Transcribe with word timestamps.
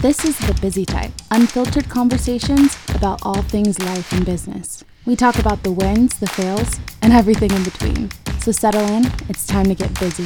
This 0.00 0.24
is 0.24 0.38
The 0.38 0.54
Bizzy 0.54 0.86
Type, 0.86 1.12
unfiltered 1.30 1.90
conversations 1.90 2.74
about 2.94 3.20
all 3.22 3.42
things 3.42 3.78
life 3.80 4.10
and 4.12 4.24
business. 4.24 4.82
We 5.04 5.14
talk 5.14 5.38
about 5.38 5.62
the 5.62 5.72
wins, 5.72 6.18
the 6.18 6.26
fails, 6.26 6.80
and 7.02 7.12
everything 7.12 7.50
in 7.50 7.62
between. 7.64 8.10
So 8.38 8.50
settle 8.50 8.80
in, 8.80 9.04
it's 9.28 9.46
time 9.46 9.66
to 9.66 9.74
get 9.74 10.00
busy. 10.00 10.24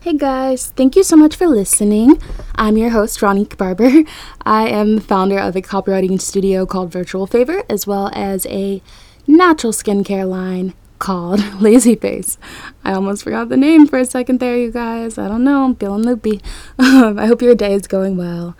Hey 0.00 0.16
guys, 0.16 0.70
thank 0.70 0.96
you 0.96 1.04
so 1.04 1.14
much 1.14 1.36
for 1.36 1.46
listening. 1.46 2.20
I'm 2.56 2.76
your 2.76 2.90
host, 2.90 3.20
Raneq 3.20 3.56
Barber. 3.56 4.02
I 4.44 4.66
am 4.66 4.96
the 4.96 5.02
founder 5.02 5.38
of 5.38 5.54
a 5.54 5.62
copywriting 5.62 6.20
studio 6.20 6.66
called 6.66 6.90
Virtual 6.90 7.28
Favor, 7.28 7.62
as 7.70 7.86
well 7.86 8.10
as 8.12 8.44
a 8.46 8.82
natural 9.28 9.72
skincare 9.72 10.28
line 10.28 10.74
called 10.98 11.40
Lazy 11.60 11.94
Face. 11.94 12.38
I 12.84 12.92
almost 12.92 13.24
forgot 13.24 13.48
the 13.48 13.56
name 13.56 13.86
for 13.86 13.98
a 13.98 14.04
second 14.04 14.40
there, 14.40 14.56
you 14.56 14.70
guys. 14.70 15.18
I 15.18 15.28
don't 15.28 15.44
know, 15.44 15.64
I'm 15.64 15.76
feeling 15.76 16.02
loopy. 16.02 16.40
I 16.78 17.26
hope 17.26 17.42
your 17.42 17.54
day 17.54 17.74
is 17.74 17.86
going 17.86 18.16
well. 18.16 18.56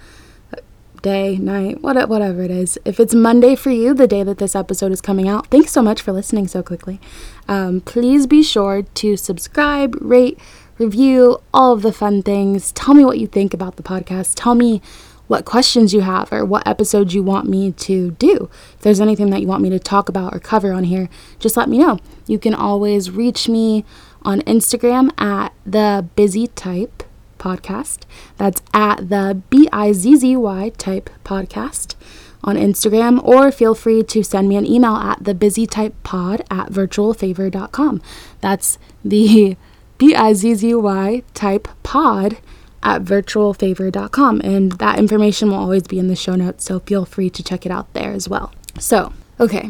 Day, 1.02 1.36
night, 1.36 1.82
what, 1.82 2.08
whatever 2.08 2.42
it 2.42 2.50
is. 2.50 2.78
If 2.86 2.98
it's 2.98 3.14
Monday 3.14 3.54
for 3.56 3.70
you, 3.70 3.92
the 3.92 4.06
day 4.06 4.22
that 4.22 4.38
this 4.38 4.56
episode 4.56 4.90
is 4.90 5.02
coming 5.02 5.28
out, 5.28 5.48
thanks 5.48 5.70
so 5.70 5.82
much 5.82 6.00
for 6.00 6.12
listening 6.12 6.48
so 6.48 6.62
quickly. 6.62 6.98
Um, 7.46 7.82
please 7.82 8.26
be 8.26 8.42
sure 8.42 8.82
to 8.82 9.16
subscribe, 9.18 9.96
rate, 10.00 10.38
review, 10.78 11.38
all 11.52 11.74
of 11.74 11.82
the 11.82 11.92
fun 11.92 12.22
things. 12.22 12.72
Tell 12.72 12.94
me 12.94 13.04
what 13.04 13.18
you 13.18 13.26
think 13.26 13.52
about 13.52 13.76
the 13.76 13.82
podcast. 13.82 14.32
Tell 14.36 14.54
me 14.54 14.80
what 15.26 15.44
questions 15.44 15.94
you 15.94 16.02
have 16.02 16.32
or 16.32 16.44
what 16.44 16.66
episodes 16.66 17.14
you 17.14 17.22
want 17.22 17.48
me 17.48 17.72
to 17.72 18.12
do. 18.12 18.48
If 18.74 18.80
there's 18.80 19.00
anything 19.00 19.30
that 19.30 19.40
you 19.40 19.46
want 19.46 19.62
me 19.62 19.70
to 19.70 19.78
talk 19.78 20.08
about 20.08 20.34
or 20.34 20.38
cover 20.38 20.72
on 20.72 20.84
here, 20.84 21.08
just 21.38 21.56
let 21.56 21.68
me 21.68 21.78
know. 21.78 21.98
You 22.26 22.38
can 22.38 22.54
always 22.54 23.10
reach 23.10 23.48
me 23.48 23.84
on 24.22 24.40
Instagram 24.42 25.10
at 25.20 25.52
the 25.64 26.06
Bizzy 26.16 26.50
Type 26.54 27.02
Podcast. 27.38 28.02
That's 28.36 28.62
at 28.72 29.08
the 29.08 29.42
B 29.50 29.68
I 29.72 29.92
Z 29.92 30.16
Z 30.16 30.36
Y 30.36 30.68
Type 30.78 31.10
Podcast 31.24 31.94
on 32.42 32.56
Instagram, 32.56 33.22
or 33.24 33.50
feel 33.50 33.74
free 33.74 34.02
to 34.02 34.22
send 34.22 34.48
me 34.48 34.56
an 34.56 34.66
email 34.66 34.96
at 34.96 35.24
the 35.24 35.34
Bizzy 35.34 35.68
Type 35.68 35.94
Pod 36.02 36.42
at 36.50 36.68
virtualfavor.com. 36.68 38.02
That's 38.40 38.78
the 39.02 39.56
B 39.98 40.14
I 40.14 40.32
Z 40.32 40.54
Z 40.54 40.74
Y 40.74 41.22
type 41.32 41.68
pod 41.82 42.38
at 42.84 43.02
virtualfavor.com. 43.02 44.40
And 44.44 44.72
that 44.72 44.98
information 44.98 45.50
will 45.50 45.58
always 45.58 45.84
be 45.84 45.98
in 45.98 46.08
the 46.08 46.14
show 46.14 46.36
notes, 46.36 46.64
so 46.64 46.80
feel 46.80 47.04
free 47.04 47.30
to 47.30 47.42
check 47.42 47.66
it 47.66 47.72
out 47.72 47.92
there 47.94 48.12
as 48.12 48.28
well. 48.28 48.52
So, 48.78 49.12
okay, 49.40 49.68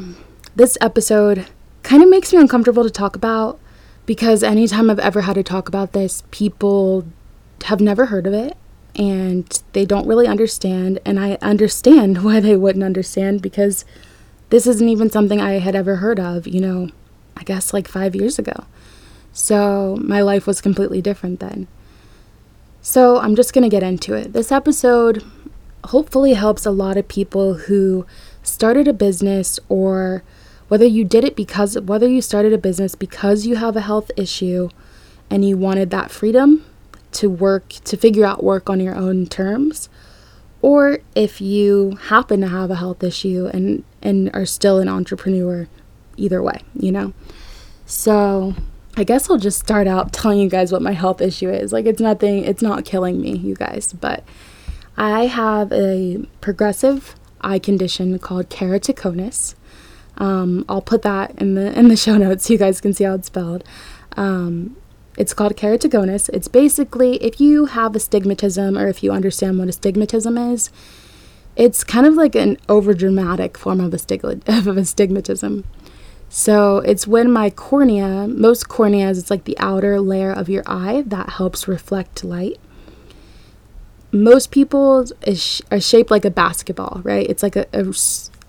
this 0.56 0.76
episode 0.80 1.46
kind 1.82 2.02
of 2.02 2.08
makes 2.08 2.32
me 2.32 2.40
uncomfortable 2.40 2.82
to 2.82 2.90
talk 2.90 3.16
about 3.16 3.60
because 4.06 4.42
anytime 4.42 4.90
I've 4.90 4.98
ever 4.98 5.22
had 5.22 5.34
to 5.34 5.42
talk 5.42 5.68
about 5.68 5.92
this, 5.92 6.24
people 6.30 7.06
have 7.64 7.80
never 7.80 8.06
heard 8.06 8.26
of 8.26 8.34
it 8.34 8.56
and 8.96 9.62
they 9.72 9.84
don't 9.84 10.06
really 10.06 10.26
understand. 10.26 10.98
And 11.04 11.18
I 11.18 11.38
understand 11.40 12.22
why 12.24 12.40
they 12.40 12.56
wouldn't 12.56 12.84
understand 12.84 13.42
because 13.42 13.84
this 14.50 14.66
isn't 14.66 14.88
even 14.88 15.10
something 15.10 15.40
I 15.40 15.54
had 15.54 15.74
ever 15.74 15.96
heard 15.96 16.20
of, 16.20 16.46
you 16.46 16.60
know, 16.60 16.90
I 17.36 17.44
guess 17.44 17.72
like 17.72 17.88
five 17.88 18.14
years 18.14 18.38
ago. 18.38 18.64
So 19.32 19.98
my 20.00 20.20
life 20.20 20.46
was 20.46 20.60
completely 20.60 21.02
different 21.02 21.40
then. 21.40 21.66
So 22.86 23.18
I'm 23.18 23.34
just 23.34 23.54
going 23.54 23.62
to 23.62 23.70
get 23.70 23.82
into 23.82 24.12
it. 24.12 24.34
This 24.34 24.52
episode 24.52 25.24
hopefully 25.86 26.34
helps 26.34 26.66
a 26.66 26.70
lot 26.70 26.98
of 26.98 27.08
people 27.08 27.54
who 27.54 28.04
started 28.42 28.86
a 28.86 28.92
business 28.92 29.58
or 29.70 30.22
whether 30.68 30.84
you 30.84 31.02
did 31.02 31.24
it 31.24 31.34
because 31.34 31.80
whether 31.80 32.06
you 32.06 32.20
started 32.20 32.52
a 32.52 32.58
business 32.58 32.94
because 32.94 33.46
you 33.46 33.56
have 33.56 33.74
a 33.74 33.80
health 33.80 34.10
issue 34.18 34.68
and 35.30 35.46
you 35.46 35.56
wanted 35.56 35.88
that 35.90 36.10
freedom 36.10 36.62
to 37.12 37.30
work 37.30 37.70
to 37.70 37.96
figure 37.96 38.26
out 38.26 38.44
work 38.44 38.68
on 38.68 38.80
your 38.80 38.94
own 38.94 39.24
terms 39.24 39.88
or 40.60 40.98
if 41.14 41.40
you 41.40 41.96
happen 42.08 42.42
to 42.42 42.48
have 42.48 42.70
a 42.70 42.76
health 42.76 43.02
issue 43.02 43.48
and 43.54 43.82
and 44.02 44.30
are 44.34 44.44
still 44.44 44.78
an 44.78 44.88
entrepreneur 44.88 45.66
either 46.18 46.42
way 46.42 46.60
you 46.74 46.92
know 46.92 47.14
so 47.86 48.54
I 48.96 49.04
guess 49.04 49.28
I'll 49.28 49.38
just 49.38 49.58
start 49.58 49.86
out 49.86 50.12
telling 50.12 50.38
you 50.38 50.48
guys 50.48 50.70
what 50.70 50.82
my 50.82 50.92
health 50.92 51.20
issue 51.20 51.50
is. 51.50 51.72
Like, 51.72 51.86
it's 51.86 52.00
nothing, 52.00 52.44
it's 52.44 52.62
not 52.62 52.84
killing 52.84 53.20
me, 53.20 53.36
you 53.36 53.54
guys, 53.54 53.92
but 53.92 54.22
I 54.96 55.26
have 55.26 55.72
a 55.72 56.26
progressive 56.40 57.16
eye 57.40 57.58
condition 57.58 58.18
called 58.18 58.50
keratoconus. 58.50 59.54
Um, 60.16 60.64
I'll 60.68 60.82
put 60.82 61.02
that 61.02 61.32
in 61.40 61.54
the 61.54 61.76
in 61.76 61.88
the 61.88 61.96
show 62.04 62.16
notes 62.16 62.46
so 62.46 62.52
you 62.52 62.58
guys 62.58 62.80
can 62.80 62.94
see 62.94 63.04
how 63.04 63.14
it's 63.14 63.26
spelled. 63.26 63.64
Um, 64.16 64.76
it's 65.16 65.34
called 65.34 65.56
keratoconus. 65.56 66.28
It's 66.32 66.48
basically 66.48 67.16
if 67.16 67.40
you 67.40 67.66
have 67.66 67.94
astigmatism 67.94 68.76
or 68.76 68.88
if 68.88 69.02
you 69.02 69.12
understand 69.12 69.58
what 69.58 69.68
astigmatism 69.68 70.38
is, 70.38 70.70
it's 71.56 71.84
kind 71.84 72.06
of 72.06 72.14
like 72.14 72.34
an 72.34 72.56
overdramatic 72.68 73.56
form 73.56 73.80
of, 73.80 73.92
astig- 73.92 74.48
of 74.66 74.76
astigmatism. 74.76 75.64
So 76.36 76.78
it's 76.78 77.06
when 77.06 77.30
my 77.30 77.48
cornea, 77.48 78.26
most 78.26 78.68
corneas, 78.68 79.20
it's 79.20 79.30
like 79.30 79.44
the 79.44 79.56
outer 79.60 80.00
layer 80.00 80.32
of 80.32 80.48
your 80.48 80.64
eye 80.66 81.04
that 81.06 81.34
helps 81.34 81.68
reflect 81.68 82.24
light. 82.24 82.58
Most 84.10 84.50
people 84.50 85.06
is 85.24 85.62
are 85.70 85.78
shaped 85.78 86.10
like 86.10 86.24
a 86.24 86.32
basketball, 86.32 87.02
right? 87.04 87.24
It's 87.30 87.44
like 87.44 87.54
a, 87.54 87.68
a, 87.72 87.84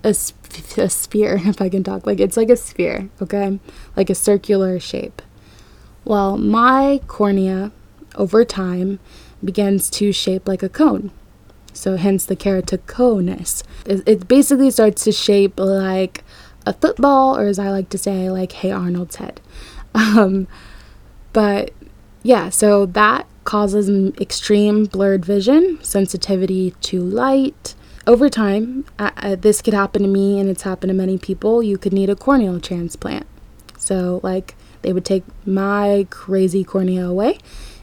a, 0.02 0.08
a 0.82 0.90
sphere, 0.90 1.40
if 1.44 1.62
I 1.62 1.68
can 1.68 1.84
talk. 1.84 2.06
Like 2.06 2.18
it's 2.18 2.36
like 2.36 2.50
a 2.50 2.56
sphere, 2.56 3.08
okay? 3.22 3.60
Like 3.94 4.10
a 4.10 4.16
circular 4.16 4.80
shape. 4.80 5.22
Well, 6.04 6.36
my 6.38 7.00
cornea 7.06 7.70
over 8.16 8.44
time 8.44 8.98
begins 9.44 9.88
to 9.90 10.10
shape 10.10 10.48
like 10.48 10.64
a 10.64 10.68
cone. 10.68 11.12
So 11.72 11.94
hence 11.94 12.24
the 12.24 12.34
keratoconus. 12.34 13.62
It, 13.84 14.02
it 14.08 14.26
basically 14.26 14.72
starts 14.72 15.04
to 15.04 15.12
shape 15.12 15.60
like 15.60 16.24
a 16.66 16.72
football, 16.72 17.36
or 17.36 17.46
as 17.46 17.58
I 17.58 17.70
like 17.70 17.88
to 17.90 17.98
say, 17.98 18.28
like 18.30 18.52
Hey 18.52 18.70
Arnold's 18.70 19.16
head. 19.16 19.40
Um, 19.94 20.46
but 21.32 21.72
yeah, 22.22 22.50
so 22.50 22.84
that 22.86 23.26
causes 23.44 23.88
extreme 24.20 24.84
blurred 24.84 25.24
vision, 25.24 25.78
sensitivity 25.82 26.72
to 26.82 27.00
light. 27.00 27.74
Over 28.06 28.28
time, 28.28 28.84
uh, 28.98 29.10
uh, 29.16 29.36
this 29.36 29.62
could 29.62 29.74
happen 29.74 30.02
to 30.02 30.08
me 30.08 30.38
and 30.38 30.50
it's 30.50 30.62
happened 30.62 30.90
to 30.90 30.94
many 30.94 31.16
people. 31.18 31.62
You 31.62 31.78
could 31.78 31.92
need 31.92 32.10
a 32.10 32.16
corneal 32.16 32.60
transplant. 32.60 33.26
So, 33.78 34.20
like, 34.22 34.54
they 34.82 34.92
would 34.92 35.04
take 35.04 35.24
my 35.46 36.06
crazy 36.10 36.62
cornea 36.62 37.06
away 37.06 37.38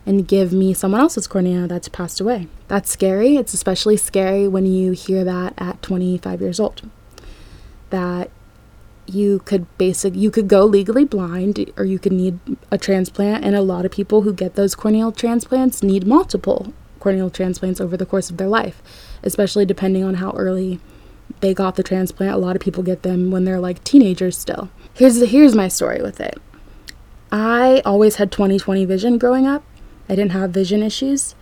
and 0.06 0.28
give 0.28 0.52
me 0.54 0.74
someone 0.74 1.02
else's 1.02 1.28
cornea 1.28 1.68
that's 1.68 1.88
passed 1.88 2.20
away. 2.20 2.48
That's 2.68 2.90
scary. 2.90 3.38
It's 3.38 3.54
especially 3.54 3.98
scary 3.98 4.48
when 4.48 4.66
you 4.66 4.92
hear 4.92 5.24
that 5.24 5.54
at 5.58 5.82
25 5.82 6.42
years 6.42 6.60
old. 6.60 6.90
That 7.90 8.30
you 9.06 9.40
could 9.40 9.66
basic 9.78 10.16
you 10.16 10.31
could 10.31 10.47
go 10.47 10.64
legally 10.64 11.03
blind 11.03 11.72
or 11.78 11.84
you 11.84 12.00
could 12.00 12.14
need 12.14 12.40
a 12.72 12.78
transplant 12.78 13.44
and 13.44 13.56
a 13.56 13.62
lot 13.62 13.86
of 13.86 13.91
people 13.91 14.22
who 14.22 14.34
get 14.34 14.56
those 14.56 14.75
corneal 14.75 15.12
transplants 15.12 15.84
need 15.84 16.08
multiple 16.08 16.74
corneal 17.00 17.30
transplants 17.30 17.81
over 17.81 17.97
the 17.97 18.06
course 18.06 18.30
of 18.30 18.38
their 18.38 18.47
life 18.47 18.81
especially 19.24 19.66
depending 19.66 20.03
on 20.03 20.16
how 20.16 20.31
early 20.31 20.80
they 21.40 21.53
got 21.53 21.75
the 21.75 21.84
transplant. 21.84 22.34
A 22.34 22.38
lot 22.38 22.56
of 22.56 22.62
people 22.62 22.84
get 22.84 23.03
them 23.03 23.31
when 23.31 23.44
they're 23.44 23.59
like 23.59 23.84
teenagers 23.84 24.38
still. 24.38 24.69
Here's 24.94 25.16
the, 25.18 25.25
here's 25.25 25.56
my 25.56 25.68
story 25.68 26.02
with 26.02 26.19
it. 26.19 26.40
I 27.31 27.81
always 27.86 28.16
had 28.16 28.31
20/20 28.31 28.88
vision 28.88 29.18
growing 29.18 29.47
up. 29.47 29.63
I 30.08 30.16
didn't 30.16 30.31
have 30.31 30.52
vision 30.52 30.84
issues 30.84 31.36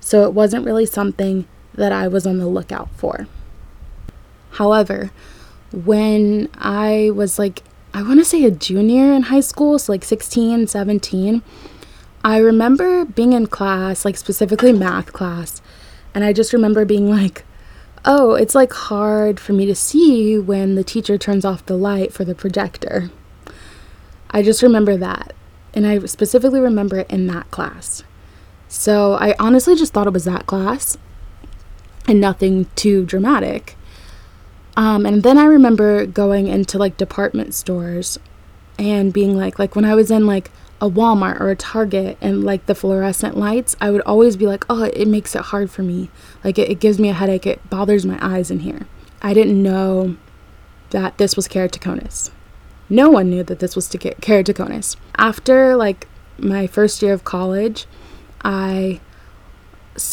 so 0.00 0.22
it 0.24 0.32
wasn't 0.32 0.64
really 0.64 0.86
something 0.86 1.46
that 1.74 1.90
i 1.90 2.06
was 2.06 2.26
on 2.26 2.38
the 2.38 2.46
lookout 2.46 2.88
for. 2.96 3.26
However 4.52 5.10
when 5.84 6.48
I 6.56 7.10
was 7.14 7.38
like, 7.38 7.62
I 7.92 8.02
want 8.02 8.18
to 8.20 8.24
say 8.24 8.44
a 8.44 8.50
junior 8.50 9.12
in 9.12 9.22
high 9.22 9.40
school, 9.40 9.78
so 9.78 9.92
like 9.92 10.04
16, 10.04 10.66
17, 10.66 11.42
I 12.24 12.38
remember 12.38 13.04
being 13.04 13.32
in 13.32 13.46
class, 13.46 14.04
like 14.04 14.16
specifically 14.16 14.72
math 14.72 15.12
class, 15.12 15.62
and 16.14 16.24
I 16.24 16.32
just 16.32 16.52
remember 16.52 16.84
being 16.84 17.10
like, 17.10 17.44
oh, 18.04 18.34
it's 18.34 18.54
like 18.54 18.72
hard 18.72 19.38
for 19.38 19.52
me 19.52 19.66
to 19.66 19.74
see 19.74 20.38
when 20.38 20.76
the 20.76 20.84
teacher 20.84 21.18
turns 21.18 21.44
off 21.44 21.66
the 21.66 21.76
light 21.76 22.12
for 22.12 22.24
the 22.24 22.34
projector. 22.34 23.10
I 24.30 24.42
just 24.42 24.62
remember 24.62 24.96
that. 24.96 25.34
And 25.74 25.86
I 25.86 25.98
specifically 26.06 26.60
remember 26.60 26.98
it 26.98 27.10
in 27.10 27.26
that 27.26 27.50
class. 27.50 28.02
So 28.68 29.14
I 29.14 29.34
honestly 29.38 29.74
just 29.74 29.92
thought 29.92 30.06
it 30.06 30.12
was 30.12 30.24
that 30.24 30.46
class 30.46 30.96
and 32.08 32.20
nothing 32.20 32.66
too 32.76 33.04
dramatic. 33.04 33.75
Um, 34.76 35.06
and 35.06 35.22
then 35.22 35.38
I 35.38 35.46
remember 35.46 36.06
going 36.06 36.48
into 36.48 36.78
like 36.78 36.96
department 36.96 37.54
stores 37.54 38.18
and 38.78 39.12
being 39.12 39.36
like, 39.36 39.58
like 39.58 39.74
when 39.74 39.84
I 39.84 39.94
was 39.94 40.10
in 40.10 40.26
like 40.26 40.50
a 40.80 40.90
Walmart 40.90 41.40
or 41.40 41.50
a 41.50 41.56
Target 41.56 42.18
and 42.20 42.44
like 42.44 42.66
the 42.66 42.74
fluorescent 42.74 43.36
lights, 43.36 43.74
I 43.80 43.90
would 43.90 44.02
always 44.02 44.36
be 44.36 44.46
like, 44.46 44.64
oh, 44.68 44.82
it 44.82 45.08
makes 45.08 45.34
it 45.34 45.42
hard 45.42 45.70
for 45.70 45.82
me. 45.82 46.10
Like 46.44 46.58
it, 46.58 46.70
it 46.70 46.80
gives 46.80 46.98
me 46.98 47.08
a 47.08 47.14
headache. 47.14 47.46
It 47.46 47.68
bothers 47.70 48.04
my 48.04 48.18
eyes 48.20 48.50
in 48.50 48.60
here. 48.60 48.86
I 49.22 49.32
didn't 49.32 49.62
know 49.62 50.16
that 50.90 51.16
this 51.18 51.36
was 51.36 51.48
keratoconus. 51.48 52.30
No 52.88 53.10
one 53.10 53.30
knew 53.30 53.42
that 53.42 53.58
this 53.58 53.74
was 53.74 53.88
to 53.88 53.98
get 53.98 54.20
keratoconus. 54.20 54.96
After 55.16 55.74
like 55.74 56.06
my 56.38 56.66
first 56.66 57.02
year 57.02 57.14
of 57.14 57.24
college, 57.24 57.86
I 58.44 59.00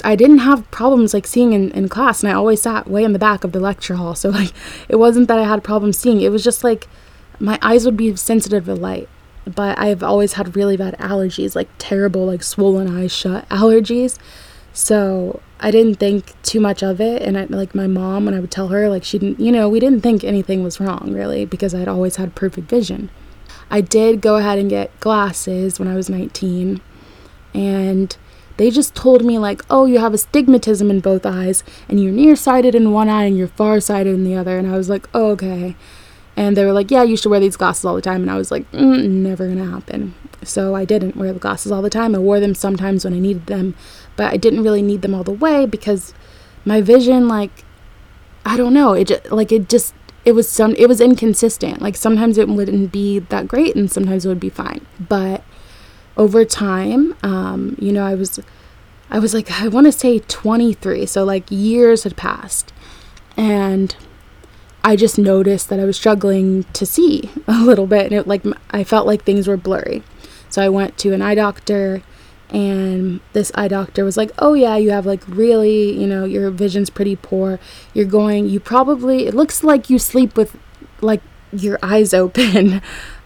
I 0.03 0.15
didn't 0.15 0.39
have 0.39 0.69
problems 0.71 1.13
like 1.13 1.27
seeing 1.27 1.53
in, 1.53 1.71
in 1.71 1.89
class 1.89 2.24
and 2.24 2.31
I 2.31 2.35
always 2.35 2.62
sat 2.62 2.88
way 2.88 3.03
in 3.03 3.13
the 3.13 3.19
back 3.19 3.44
of 3.44 3.51
the 3.51 3.59
lecture 3.59 3.95
hall. 3.95 4.15
So 4.24 4.30
like 4.30 4.53
it 4.88 4.95
wasn't 4.95 5.27
that 5.27 5.39
I 5.39 5.44
had 5.44 5.63
problems 5.63 5.97
seeing. 5.97 6.21
It 6.21 6.31
was 6.31 6.44
just 6.44 6.63
like 6.63 6.88
my 7.39 7.59
eyes 7.62 7.85
would 7.85 7.97
be 7.97 8.15
sensitive 8.15 8.65
to 8.65 8.75
light. 8.75 9.09
But 9.45 9.77
I've 9.77 10.01
always 10.03 10.33
had 10.33 10.56
really 10.56 10.77
bad 10.77 10.97
allergies, 11.00 11.56
like 11.56 11.68
terrible 11.77 12.25
like 12.25 12.44
swollen 12.44 12.88
eyes 12.88 13.12
shut 13.12 13.47
allergies. 13.50 14.18
So 14.71 15.41
I 15.59 15.71
didn't 15.71 15.95
think 15.95 16.41
too 16.44 16.59
much 16.59 16.81
of 16.83 17.01
it 17.01 17.21
and 17.21 17.38
I, 17.38 17.45
like 17.45 17.75
my 17.75 17.88
mom 17.88 18.25
when 18.25 18.33
I 18.33 18.39
would 18.39 18.51
tell 18.51 18.69
her 18.69 18.89
like 18.89 19.03
she 19.03 19.19
didn't 19.19 19.39
you 19.39 19.51
know, 19.51 19.68
we 19.68 19.80
didn't 19.80 20.01
think 20.01 20.24
anything 20.24 20.63
was 20.63 20.80
wrong 20.80 21.12
really 21.13 21.45
because 21.45 21.75
I'd 21.75 21.88
always 21.88 22.15
had 22.15 22.35
perfect 22.35 22.69
vision. 22.69 23.09
I 23.69 23.81
did 23.81 24.21
go 24.21 24.38
ahead 24.38 24.59
and 24.59 24.69
get 24.69 24.97
glasses 25.00 25.80
when 25.80 25.88
I 25.88 25.95
was 25.95 26.09
19 26.09 26.80
and 27.53 28.18
they 28.57 28.69
just 28.69 28.95
told 28.95 29.23
me 29.23 29.38
like 29.38 29.61
oh 29.69 29.85
you 29.85 30.00
have 30.00 30.13
astigmatism 30.13 30.89
in 30.89 31.00
both 31.00 31.25
eyes 31.25 31.63
and 31.89 32.01
you're 32.01 32.11
nearsighted 32.11 32.75
in 32.75 32.91
one 32.91 33.09
eye 33.09 33.23
and 33.23 33.38
you're 33.38 33.47
farsighted 33.47 34.13
in 34.13 34.23
the 34.23 34.35
other. 34.35 34.57
And 34.57 34.67
i 34.67 34.77
was 34.77 34.89
like 34.89 35.07
oh, 35.13 35.31
okay. 35.31 35.75
And 36.35 36.57
they 36.57 36.65
were 36.65 36.73
like 36.73 36.91
yeah 36.91 37.03
you 37.03 37.17
should 37.17 37.29
wear 37.29 37.39
these 37.39 37.57
glasses 37.57 37.85
all 37.85 37.95
the 37.95 38.01
time. 38.01 38.21
And 38.21 38.31
i 38.31 38.38
was 38.38 38.51
like 38.51 38.69
mm, 38.71 39.07
never 39.07 39.47
gonna 39.47 39.69
happen. 39.69 40.13
So 40.44 40.75
i 40.75 40.85
didn't 40.85 41.15
wear 41.15 41.33
the 41.33 41.39
glasses 41.39 41.71
all 41.71 41.81
the 41.81 41.89
time. 41.89 42.15
I 42.15 42.19
wore 42.19 42.39
them 42.39 42.55
sometimes 42.55 43.05
when 43.05 43.13
i 43.13 43.19
needed 43.19 43.47
them 43.47 43.75
but 44.15 44.31
i 44.31 44.38
didn't 44.38 44.63
really 44.63 44.81
need 44.81 45.01
them 45.01 45.15
all 45.15 45.23
the 45.23 45.31
way 45.31 45.65
because 45.65 46.13
my 46.65 46.81
vision 46.81 47.27
like 47.27 47.63
i 48.45 48.57
don't 48.57 48.73
know. 48.73 48.94
It 48.94 49.07
just 49.07 49.31
like 49.31 49.51
it 49.51 49.69
just 49.69 49.94
it 50.25 50.33
was 50.33 50.49
some 50.49 50.75
it 50.75 50.88
was 50.88 51.01
inconsistent. 51.01 51.81
Like 51.81 51.95
sometimes 51.95 52.38
it 52.38 52.47
wouldn't 52.47 52.91
be 52.91 53.19
that 53.19 53.47
great 53.47 53.75
and 53.75 53.91
sometimes 53.91 54.25
it 54.25 54.29
would 54.29 54.39
be 54.39 54.49
fine. 54.49 54.85
But 54.99 55.44
over 56.18 56.45
time, 56.45 57.15
um, 57.24 57.75
you 57.80 57.92
know, 57.92 58.06
I 58.06 58.15
was, 58.15 58.39
I 59.10 59.19
was 59.19 59.33
like, 59.33 59.51
I 59.62 59.68
want 59.68 59.88
to 59.88 59.92
say 59.92 60.19
23. 60.19 61.06
So 61.06 61.24
like 61.24 61.45
years 61.50 62.04
had 62.04 62.15
passed, 62.15 62.71
and 63.38 63.95
I 64.83 64.95
just 64.95 65.18
noticed 65.18 65.69
that 65.69 65.80
I 65.80 65.86
was 65.86 65.95
struggling 65.95 66.63
to 66.74 66.86
see 66.86 67.31
a 67.48 67.63
little 67.63 67.88
bit, 67.88 68.06
and 68.06 68.13
it 68.13 68.27
like 68.27 68.44
I 68.71 68.83
felt 68.83 69.07
like 69.07 69.24
things 69.24 69.48
were 69.48 69.57
blurry. 69.57 70.04
So 70.50 70.62
I 70.62 70.69
went 70.69 70.98
to 71.00 71.13
an 71.13 71.21
eye 71.21 71.36
doctor, 71.36 72.04
and 72.50 73.19
this 73.33 73.51
eye 73.56 73.68
doctor 73.68 74.04
was 74.04 74.18
like, 74.18 74.31
"Oh 74.38 74.54
yeah, 74.54 74.75
you 74.77 74.92
have 74.92 75.06
like 75.06 75.24
really, 75.27 75.92
you 76.00 76.06
know, 76.06 76.25
your 76.25 76.51
vision's 76.51 76.89
pretty 76.89 77.16
poor. 77.16 77.59
You're 77.94 78.06
going, 78.06 78.48
you 78.48 78.59
probably 78.59 79.25
it 79.25 79.33
looks 79.33 79.63
like 79.63 79.89
you 79.89 79.98
sleep 79.98 80.36
with 80.36 80.57
like 81.01 81.21
your 81.51 81.80
eyes 81.81 82.13
open 82.24 82.81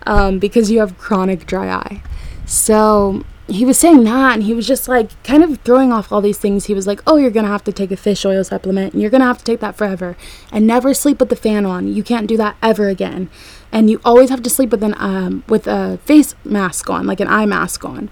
um, 0.05 0.39
because 0.39 0.71
you 0.71 0.79
have 0.79 0.97
chronic 0.97 1.45
dry 1.45 1.69
eye." 1.69 2.01
So 2.47 3.25
he 3.47 3.65
was 3.65 3.77
saying 3.77 4.03
that 4.05 4.33
and 4.33 4.43
he 4.43 4.53
was 4.53 4.65
just 4.65 4.87
like 4.87 5.21
kind 5.23 5.43
of 5.43 5.59
throwing 5.59 5.91
off 5.91 6.11
all 6.11 6.21
these 6.21 6.37
things. 6.37 6.65
He 6.65 6.73
was 6.73 6.87
like, 6.87 7.01
Oh, 7.05 7.17
you're 7.17 7.29
gonna 7.29 7.47
have 7.49 7.63
to 7.65 7.73
take 7.73 7.91
a 7.91 7.97
fish 7.97 8.25
oil 8.25 8.43
supplement 8.43 8.93
and 8.93 9.01
you're 9.01 9.11
gonna 9.11 9.25
have 9.25 9.37
to 9.39 9.43
take 9.43 9.59
that 9.59 9.75
forever 9.75 10.17
and 10.51 10.65
never 10.65 10.93
sleep 10.93 11.19
with 11.19 11.29
the 11.29 11.35
fan 11.35 11.65
on. 11.65 11.87
You 11.93 12.03
can't 12.03 12.25
do 12.27 12.37
that 12.37 12.55
ever 12.63 12.87
again. 12.87 13.29
And 13.71 13.89
you 13.89 13.99
always 14.03 14.29
have 14.29 14.41
to 14.43 14.49
sleep 14.49 14.71
with 14.71 14.81
an 14.81 14.95
um 14.97 15.43
with 15.47 15.67
a 15.67 15.99
face 16.05 16.35
mask 16.45 16.89
on, 16.89 17.05
like 17.05 17.19
an 17.19 17.27
eye 17.27 17.45
mask 17.45 17.83
on. 17.83 18.09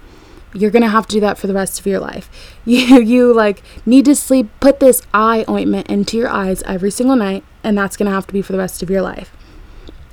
You're 0.52 0.70
gonna 0.70 0.88
have 0.88 1.06
to 1.08 1.16
do 1.16 1.20
that 1.20 1.38
for 1.38 1.46
the 1.46 1.54
rest 1.54 1.80
of 1.80 1.86
your 1.86 2.00
life. 2.00 2.30
You 2.66 3.00
you 3.00 3.32
like 3.32 3.62
need 3.86 4.04
to 4.04 4.14
sleep 4.14 4.48
put 4.60 4.80
this 4.80 5.00
eye 5.14 5.44
ointment 5.48 5.86
into 5.88 6.16
your 6.18 6.28
eyes 6.28 6.62
every 6.62 6.90
single 6.90 7.16
night, 7.16 7.42
and 7.64 7.76
that's 7.76 7.96
gonna 7.96 8.10
have 8.10 8.26
to 8.26 8.32
be 8.34 8.42
for 8.42 8.52
the 8.52 8.58
rest 8.58 8.82
of 8.82 8.90
your 8.90 9.02
life. 9.02 9.32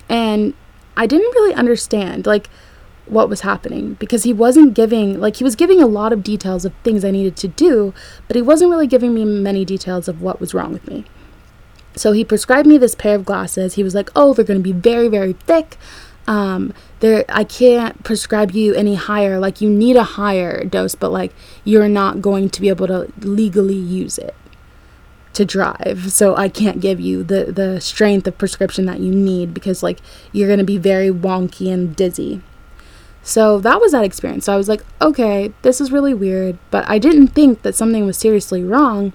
And 0.08 0.54
I 0.96 1.08
didn't 1.08 1.34
really 1.34 1.54
understand. 1.56 2.26
Like 2.26 2.50
what 3.06 3.30
was 3.30 3.42
happening 3.42 3.96
because 3.96 4.24
he 4.24 4.34
wasn't 4.34 4.74
giving 4.74 5.20
like 5.20 5.38
he 5.38 5.44
was 5.44 5.56
giving 5.56 5.82
a 5.82 5.88
lot 5.88 6.14
of 6.14 6.24
details 6.24 6.66
of 6.66 6.74
things 6.84 7.04
I 7.04 7.12
needed 7.12 7.36
to 7.38 7.48
do, 7.48 7.94
but 8.28 8.36
he 8.36 8.42
wasn't 8.42 8.72
really 8.72 8.88
giving 8.88 9.14
me 9.14 9.26
many 9.26 9.66
details 9.66 10.08
of 10.08 10.22
what 10.22 10.40
was 10.40 10.54
wrong 10.54 10.72
with 10.72 10.88
me. 10.88 11.06
So 11.96 12.12
he 12.12 12.24
prescribed 12.24 12.68
me 12.68 12.78
this 12.78 12.96
pair 12.96 13.16
of 13.16 13.26
glasses. 13.26 13.76
He 13.76 13.84
was 13.84 13.94
like, 13.94 14.10
"Oh, 14.16 14.34
they're 14.34 14.46
going 14.46 14.60
to 14.60 14.64
be 14.64 14.72
very 14.72 15.08
very 15.08 15.34
thick. 15.34 15.78
Um 16.28 16.74
there 17.02 17.26
I 17.28 17.44
can't 17.44 18.04
prescribe 18.04 18.52
you 18.52 18.74
any 18.74 18.96
higher. 18.96 19.40
Like 19.40 19.60
you 19.60 19.70
need 19.70 19.98
a 19.98 20.04
higher 20.04 20.64
dose, 20.64 20.96
but 20.96 21.12
like 21.12 21.34
you're 21.64 21.90
not 21.90 22.22
going 22.22 22.50
to 22.50 22.62
be 22.62 22.70
able 22.70 22.88
to 22.88 23.12
legally 23.20 23.76
use 23.76 24.18
it." 24.18 24.36
to 25.34 25.44
drive. 25.46 26.12
So 26.12 26.36
I 26.36 26.48
can't 26.48 26.80
give 26.80 27.00
you 27.00 27.24
the 27.24 27.46
the 27.46 27.82
strength 27.82 28.28
of 28.28 28.38
prescription 28.38 28.86
that 28.86 29.00
you 29.00 29.12
need 29.12 29.54
because 29.54 29.84
like 29.84 30.00
you're 30.32 30.48
going 30.48 30.60
to 30.60 30.66
be 30.66 30.78
very 30.78 31.10
wonky 31.10 31.74
and 31.74 31.96
dizzy. 31.96 32.42
So 33.24 33.58
that 33.60 33.80
was 33.80 33.94
that 33.94 34.04
experience. 34.04 34.46
So 34.46 34.54
I 34.54 34.58
was 34.58 34.68
like, 34.68 34.84
okay, 35.02 35.54
this 35.62 35.80
is 35.80 35.92
really 35.92 36.14
weird, 36.14 36.58
but 36.72 36.88
I 36.90 37.00
didn't 37.00 37.30
think 37.30 37.62
that 37.62 37.74
something 37.74 38.06
was 38.06 38.18
seriously 38.18 38.64
wrong 38.64 39.14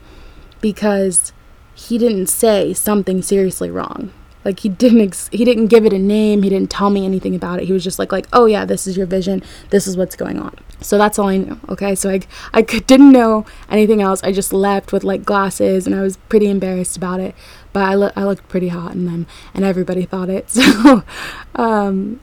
because 0.61 1.33
he 1.75 1.99
didn't 1.99 2.27
say 2.27 2.73
something 2.73 3.23
seriously 3.23 3.71
wrong. 3.71 4.13
Like 4.45 4.61
he 4.61 4.71
didn't 4.71 5.03
ex- 5.03 5.29
he 5.31 5.45
didn't 5.45 5.67
give 5.67 5.85
it 5.85 5.93
a 5.93 5.99
name, 5.99 6.43
he 6.43 6.49
didn't 6.49 6.71
tell 6.71 6.89
me 6.89 7.05
anything 7.05 7.35
about 7.35 7.61
it. 7.61 7.67
He 7.67 7.73
was 7.73 7.85
just 7.85 7.99
like 7.99 8.13
like, 8.13 8.27
"Oh 8.33 8.47
yeah, 8.47 8.65
this 8.65 8.87
is 8.87 8.97
your 8.97 9.05
vision. 9.05 9.43
This 9.71 9.87
is 9.87 9.97
what's 9.97 10.17
going 10.17 10.39
on." 10.39 10.55
So 10.81 10.97
that's 10.97 11.19
all 11.19 11.29
I 11.29 11.37
knew. 11.37 11.61
Okay? 11.69 11.95
So 11.95 12.09
I 12.09 12.21
I 12.55 12.63
could, 12.63 12.87
didn't 12.87 13.13
know 13.13 13.45
anything 13.69 14.01
else. 14.01 14.23
I 14.23 14.33
just 14.33 14.53
left 14.53 14.91
with 14.93 15.05
like 15.05 15.25
glasses 15.25 15.87
and 15.87 15.95
I 15.95 16.01
was 16.03 16.17
pretty 16.17 16.49
embarrassed 16.49 16.97
about 16.97 17.21
it. 17.21 17.35
But 17.75 17.83
I, 17.83 17.95
lo- 17.95 18.13
I 18.17 18.25
looked 18.25 18.49
pretty 18.49 18.69
hot 18.69 18.95
in 18.95 19.05
them 19.05 19.27
and 19.53 19.65
everybody 19.65 20.05
thought 20.05 20.31
it. 20.31 20.49
So 20.59 21.03
um 21.57 22.21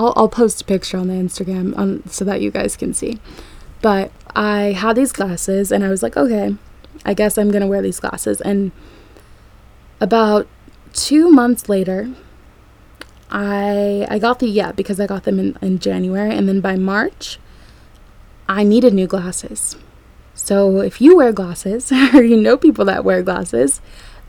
I'll, 0.00 0.14
I'll 0.16 0.28
post 0.28 0.62
a 0.62 0.64
picture 0.64 0.96
on 0.96 1.08
the 1.08 1.14
Instagram 1.14 1.76
on, 1.76 2.08
so 2.08 2.24
that 2.24 2.40
you 2.40 2.50
guys 2.50 2.74
can 2.74 2.94
see. 2.94 3.20
But 3.82 4.10
I 4.34 4.72
had 4.72 4.96
these 4.96 5.12
glasses 5.12 5.70
and 5.70 5.84
I 5.84 5.90
was 5.90 6.02
like, 6.02 6.16
okay, 6.16 6.56
I 7.04 7.12
guess 7.12 7.36
I'm 7.36 7.50
going 7.50 7.60
to 7.60 7.66
wear 7.66 7.82
these 7.82 8.00
glasses. 8.00 8.40
And 8.40 8.72
about 10.00 10.48
two 10.94 11.30
months 11.30 11.68
later, 11.68 12.10
I 13.30 14.06
I 14.10 14.18
got 14.18 14.38
the 14.38 14.48
yeah 14.48 14.72
because 14.72 14.98
I 14.98 15.06
got 15.06 15.24
them 15.24 15.38
in, 15.38 15.56
in 15.60 15.78
January 15.78 16.34
and 16.34 16.48
then 16.48 16.60
by 16.60 16.74
March 16.74 17.38
I 18.48 18.64
needed 18.64 18.92
new 18.92 19.06
glasses. 19.06 19.76
So 20.34 20.80
if 20.80 21.00
you 21.00 21.16
wear 21.16 21.32
glasses 21.32 21.92
or 22.14 22.24
you 22.24 22.36
know 22.40 22.56
people 22.56 22.86
that 22.86 23.04
wear 23.04 23.22
glasses, 23.22 23.82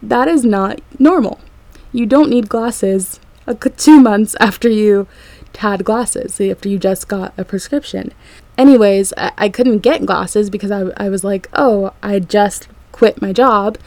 that 0.03 0.27
is 0.27 0.43
not 0.43 0.81
normal. 0.99 1.39
You 1.93 2.05
don't 2.05 2.29
need 2.29 2.49
glasses 2.49 3.21
a, 3.47 3.55
two 3.55 3.99
months 3.99 4.35
after 4.39 4.69
you 4.69 5.07
had 5.57 5.83
glasses 5.83 6.39
after 6.39 6.69
you 6.69 6.77
just 6.79 7.07
got 7.07 7.33
a 7.37 7.45
prescription. 7.45 8.13
Anyways, 8.57 9.13
I, 9.17 9.31
I 9.37 9.49
couldn't 9.49 9.79
get 9.79 10.05
glasses 10.05 10.49
because 10.49 10.71
I, 10.71 10.91
I 10.97 11.09
was 11.09 11.23
like, 11.23 11.49
oh, 11.53 11.93
I 12.01 12.19
just 12.19 12.67
quit 12.91 13.21
my 13.21 13.33
job 13.33 13.77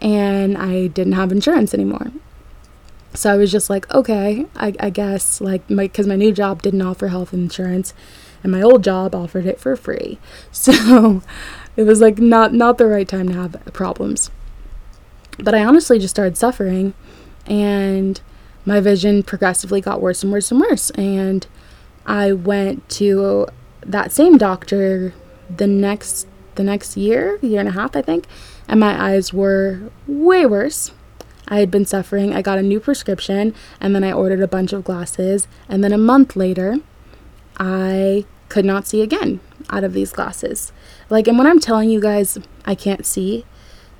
and 0.00 0.56
I 0.56 0.88
didn't 0.88 1.12
have 1.14 1.32
insurance 1.32 1.74
anymore. 1.74 2.12
So 3.14 3.32
I 3.32 3.36
was 3.36 3.50
just 3.50 3.68
like, 3.68 3.92
okay, 3.92 4.46
I, 4.54 4.74
I 4.78 4.90
guess, 4.90 5.40
like, 5.40 5.68
my, 5.68 5.84
because 5.84 6.06
my 6.06 6.16
new 6.16 6.32
job 6.32 6.62
didn't 6.62 6.82
offer 6.82 7.08
health 7.08 7.32
insurance 7.32 7.92
and 8.42 8.52
my 8.52 8.62
old 8.62 8.84
job 8.84 9.14
offered 9.14 9.46
it 9.46 9.60
for 9.60 9.76
free. 9.76 10.18
So 10.52 11.22
it 11.76 11.84
was 11.84 12.00
like 12.00 12.18
not, 12.18 12.52
not 12.52 12.78
the 12.78 12.86
right 12.86 13.08
time 13.08 13.28
to 13.28 13.34
have 13.34 13.72
problems. 13.72 14.30
But 15.38 15.54
I 15.54 15.64
honestly 15.64 15.98
just 15.98 16.14
started 16.14 16.36
suffering 16.36 16.94
and 17.46 18.20
my 18.64 18.80
vision 18.80 19.22
progressively 19.22 19.80
got 19.80 20.00
worse 20.00 20.22
and 20.22 20.32
worse 20.32 20.50
and 20.50 20.60
worse. 20.60 20.90
And 20.90 21.46
I 22.06 22.32
went 22.32 22.88
to 22.90 23.46
that 23.84 24.12
same 24.12 24.38
doctor 24.38 25.14
the 25.54 25.66
next 25.66 26.26
the 26.56 26.64
next 26.64 26.96
year, 26.96 27.38
year 27.42 27.60
and 27.60 27.68
a 27.68 27.72
half, 27.72 27.96
I 27.96 28.02
think, 28.02 28.26
and 28.68 28.80
my 28.80 29.00
eyes 29.00 29.32
were 29.32 29.90
way 30.06 30.44
worse. 30.44 30.92
I 31.48 31.58
had 31.58 31.70
been 31.70 31.84
suffering. 31.84 32.32
I 32.32 32.42
got 32.42 32.58
a 32.58 32.62
new 32.62 32.78
prescription 32.78 33.54
and 33.80 33.94
then 33.94 34.04
I 34.04 34.12
ordered 34.12 34.40
a 34.40 34.48
bunch 34.48 34.72
of 34.72 34.84
glasses. 34.84 35.48
And 35.68 35.82
then 35.82 35.92
a 35.92 35.98
month 35.98 36.36
later, 36.36 36.76
I 37.58 38.24
could 38.48 38.64
not 38.64 38.86
see 38.86 39.02
again 39.02 39.40
out 39.70 39.84
of 39.84 39.92
these 39.92 40.12
glasses. 40.12 40.72
Like, 41.08 41.26
and 41.26 41.38
when 41.38 41.46
I'm 41.46 41.58
telling 41.58 41.90
you 41.90 42.00
guys 42.00 42.38
I 42.64 42.74
can't 42.74 43.04
see, 43.04 43.44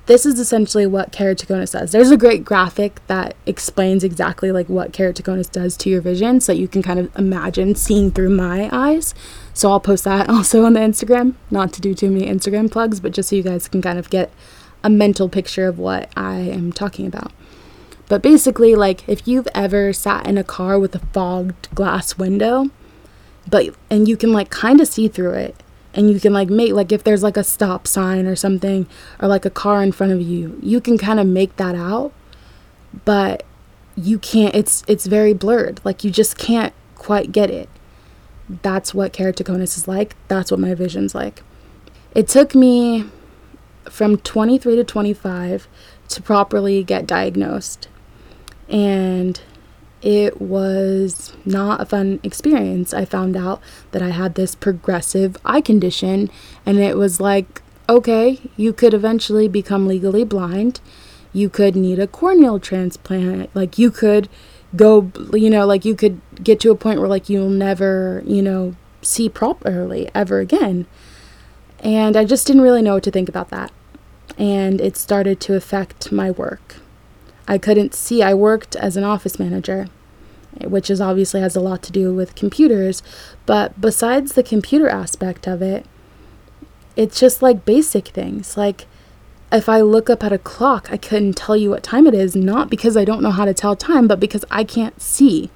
this 0.07 0.25
is 0.25 0.39
essentially 0.39 0.87
what 0.87 1.11
keratoconus 1.11 1.73
does. 1.73 1.91
There's 1.91 2.11
a 2.11 2.17
great 2.17 2.43
graphic 2.43 3.05
that 3.07 3.35
explains 3.45 4.03
exactly 4.03 4.51
like 4.51 4.67
what 4.67 4.91
keratoconus 4.91 5.51
does 5.51 5.77
to 5.77 5.89
your 5.89 6.01
vision 6.01 6.41
so 6.41 6.51
you 6.51 6.67
can 6.67 6.81
kind 6.81 6.99
of 6.99 7.15
imagine 7.17 7.75
seeing 7.75 8.11
through 8.11 8.29
my 8.29 8.69
eyes. 8.71 9.13
So 9.53 9.69
I'll 9.69 9.79
post 9.79 10.03
that 10.05 10.29
also 10.29 10.65
on 10.65 10.73
the 10.73 10.79
Instagram, 10.79 11.35
not 11.49 11.71
to 11.73 11.81
do 11.81 11.93
too 11.93 12.09
many 12.09 12.25
Instagram 12.25 12.71
plugs, 12.71 12.99
but 12.99 13.11
just 13.11 13.29
so 13.29 13.35
you 13.35 13.43
guys 13.43 13.67
can 13.67 13.81
kind 13.81 13.99
of 13.99 14.09
get 14.09 14.31
a 14.83 14.89
mental 14.89 15.29
picture 15.29 15.67
of 15.67 15.77
what 15.77 16.11
I 16.17 16.39
am 16.39 16.73
talking 16.73 17.05
about. 17.05 17.31
But 18.09 18.21
basically, 18.21 18.75
like 18.75 19.07
if 19.07 19.27
you've 19.27 19.47
ever 19.53 19.93
sat 19.93 20.25
in 20.25 20.37
a 20.37 20.43
car 20.43 20.79
with 20.79 20.95
a 20.95 20.99
fogged 20.99 21.73
glass 21.73 22.17
window, 22.17 22.69
but 23.49 23.73
and 23.89 24.07
you 24.07 24.17
can 24.17 24.33
like 24.33 24.49
kind 24.49 24.81
of 24.81 24.87
see 24.87 25.07
through 25.07 25.33
it 25.33 25.55
and 25.93 26.09
you 26.09 26.19
can 26.19 26.33
like 26.33 26.49
make 26.49 26.73
like 26.73 26.91
if 26.91 27.03
there's 27.03 27.23
like 27.23 27.37
a 27.37 27.43
stop 27.43 27.87
sign 27.87 28.25
or 28.25 28.35
something 28.35 28.87
or 29.19 29.27
like 29.27 29.45
a 29.45 29.49
car 29.49 29.83
in 29.83 29.91
front 29.91 30.11
of 30.11 30.21
you 30.21 30.57
you 30.61 30.79
can 30.79 30.97
kind 30.97 31.19
of 31.19 31.27
make 31.27 31.55
that 31.57 31.75
out 31.75 32.11
but 33.05 33.43
you 33.95 34.17
can't 34.17 34.55
it's 34.55 34.83
it's 34.87 35.05
very 35.05 35.33
blurred 35.33 35.79
like 35.83 36.03
you 36.03 36.11
just 36.11 36.37
can't 36.37 36.73
quite 36.95 37.31
get 37.31 37.49
it 37.49 37.69
that's 38.61 38.93
what 38.93 39.13
keratoconus 39.13 39.77
is 39.77 39.87
like 39.87 40.15
that's 40.27 40.51
what 40.51 40.59
my 40.59 40.73
vision's 40.73 41.13
like 41.15 41.43
it 42.13 42.27
took 42.27 42.53
me 42.53 43.05
from 43.89 44.17
23 44.17 44.75
to 44.75 44.83
25 44.83 45.67
to 46.09 46.21
properly 46.21 46.83
get 46.83 47.07
diagnosed. 47.07 47.87
And 48.69 49.41
it 50.01 50.41
was 50.41 51.33
not 51.45 51.81
a 51.81 51.85
fun 51.85 52.19
experience. 52.23 52.93
I 52.93 53.05
found 53.05 53.37
out 53.37 53.61
that 53.91 54.01
I 54.01 54.09
had 54.09 54.35
this 54.35 54.55
progressive 54.55 55.37
eye 55.45 55.61
condition, 55.61 56.29
and 56.65 56.79
it 56.79 56.97
was 56.97 57.19
like, 57.19 57.61
okay, 57.87 58.39
you 58.57 58.73
could 58.73 58.93
eventually 58.93 59.47
become 59.47 59.87
legally 59.87 60.23
blind. 60.23 60.79
You 61.33 61.49
could 61.49 61.75
need 61.75 61.99
a 61.99 62.07
corneal 62.07 62.59
transplant. 62.59 63.55
Like, 63.55 63.77
you 63.77 63.91
could 63.91 64.27
go, 64.75 65.11
you 65.33 65.49
know, 65.49 65.65
like 65.65 65.85
you 65.85 65.95
could 65.95 66.21
get 66.43 66.59
to 66.61 66.71
a 66.71 66.75
point 66.75 66.99
where, 66.99 67.09
like, 67.09 67.29
you'll 67.29 67.49
never, 67.49 68.23
you 68.25 68.41
know, 68.41 68.75
see 69.01 69.29
properly 69.29 70.09
ever 70.13 70.39
again. 70.39 70.87
And 71.79 72.15
I 72.15 72.25
just 72.25 72.45
didn't 72.47 72.61
really 72.61 72.81
know 72.81 72.95
what 72.95 73.03
to 73.03 73.11
think 73.11 73.29
about 73.29 73.49
that. 73.49 73.71
And 74.37 74.79
it 74.79 74.95
started 74.97 75.39
to 75.41 75.55
affect 75.55 76.11
my 76.11 76.31
work. 76.31 76.77
I 77.51 77.57
couldn't 77.57 77.93
see. 77.93 78.23
I 78.23 78.33
worked 78.33 78.77
as 78.77 78.95
an 78.95 79.03
office 79.03 79.37
manager, 79.37 79.89
which 80.63 80.89
is 80.89 81.01
obviously 81.01 81.41
has 81.41 81.53
a 81.53 81.59
lot 81.59 81.83
to 81.83 81.91
do 81.91 82.13
with 82.13 82.33
computers. 82.33 83.03
But 83.45 83.81
besides 83.81 84.31
the 84.31 84.41
computer 84.41 84.87
aspect 84.87 85.47
of 85.47 85.61
it, 85.61 85.85
it's 86.95 87.19
just 87.19 87.41
like 87.41 87.65
basic 87.65 88.07
things. 88.07 88.55
Like 88.55 88.85
if 89.51 89.67
I 89.67 89.81
look 89.81 90.09
up 90.09 90.23
at 90.23 90.31
a 90.31 90.37
clock, 90.37 90.87
I 90.93 90.95
couldn't 90.95 91.33
tell 91.33 91.57
you 91.57 91.71
what 91.71 91.83
time 91.83 92.07
it 92.07 92.13
is, 92.13 92.37
not 92.37 92.69
because 92.69 92.95
I 92.95 93.03
don't 93.03 93.21
know 93.21 93.31
how 93.31 93.43
to 93.43 93.53
tell 93.53 93.75
time, 93.75 94.07
but 94.07 94.21
because 94.21 94.45
I 94.49 94.63
can't 94.63 95.01
see 95.01 95.49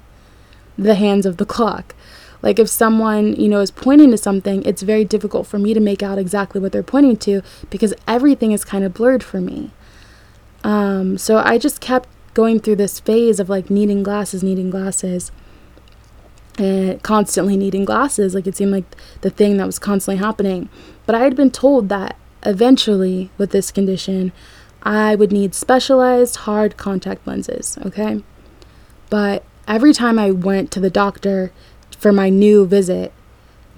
the 0.76 0.96
hands 0.96 1.24
of 1.24 1.38
the 1.38 1.46
clock. 1.46 1.94
Like 2.42 2.58
if 2.58 2.68
someone, 2.68 3.34
you 3.36 3.48
know, 3.48 3.60
is 3.60 3.70
pointing 3.70 4.10
to 4.10 4.18
something, 4.18 4.62
it's 4.64 4.82
very 4.82 5.06
difficult 5.06 5.46
for 5.46 5.58
me 5.58 5.72
to 5.72 5.80
make 5.80 6.02
out 6.02 6.18
exactly 6.18 6.60
what 6.60 6.72
they're 6.72 6.82
pointing 6.82 7.16
to 7.16 7.40
because 7.70 7.94
everything 8.06 8.52
is 8.52 8.66
kind 8.66 8.84
of 8.84 8.92
blurred 8.92 9.22
for 9.22 9.40
me. 9.40 9.70
Um, 10.66 11.16
so 11.16 11.38
I 11.38 11.58
just 11.58 11.80
kept 11.80 12.08
going 12.34 12.58
through 12.58 12.74
this 12.74 12.98
phase 12.98 13.38
of 13.38 13.48
like 13.48 13.70
needing 13.70 14.02
glasses, 14.02 14.42
needing 14.42 14.68
glasses, 14.68 15.30
and 16.58 17.00
constantly 17.04 17.56
needing 17.56 17.84
glasses. 17.84 18.34
Like 18.34 18.48
it 18.48 18.56
seemed 18.56 18.72
like 18.72 18.96
the 19.20 19.30
thing 19.30 19.58
that 19.58 19.66
was 19.66 19.78
constantly 19.78 20.18
happening. 20.18 20.68
But 21.06 21.14
I 21.14 21.20
had 21.20 21.36
been 21.36 21.52
told 21.52 21.88
that 21.90 22.16
eventually, 22.44 23.30
with 23.38 23.52
this 23.52 23.70
condition, 23.70 24.32
I 24.82 25.14
would 25.14 25.30
need 25.30 25.54
specialized 25.54 26.34
hard 26.36 26.76
contact 26.76 27.24
lenses, 27.28 27.78
okay? 27.86 28.24
But 29.08 29.44
every 29.68 29.92
time 29.92 30.18
I 30.18 30.32
went 30.32 30.72
to 30.72 30.80
the 30.80 30.90
doctor, 30.90 31.52
for 31.96 32.10
my 32.10 32.28
new 32.28 32.66
visit, 32.66 33.12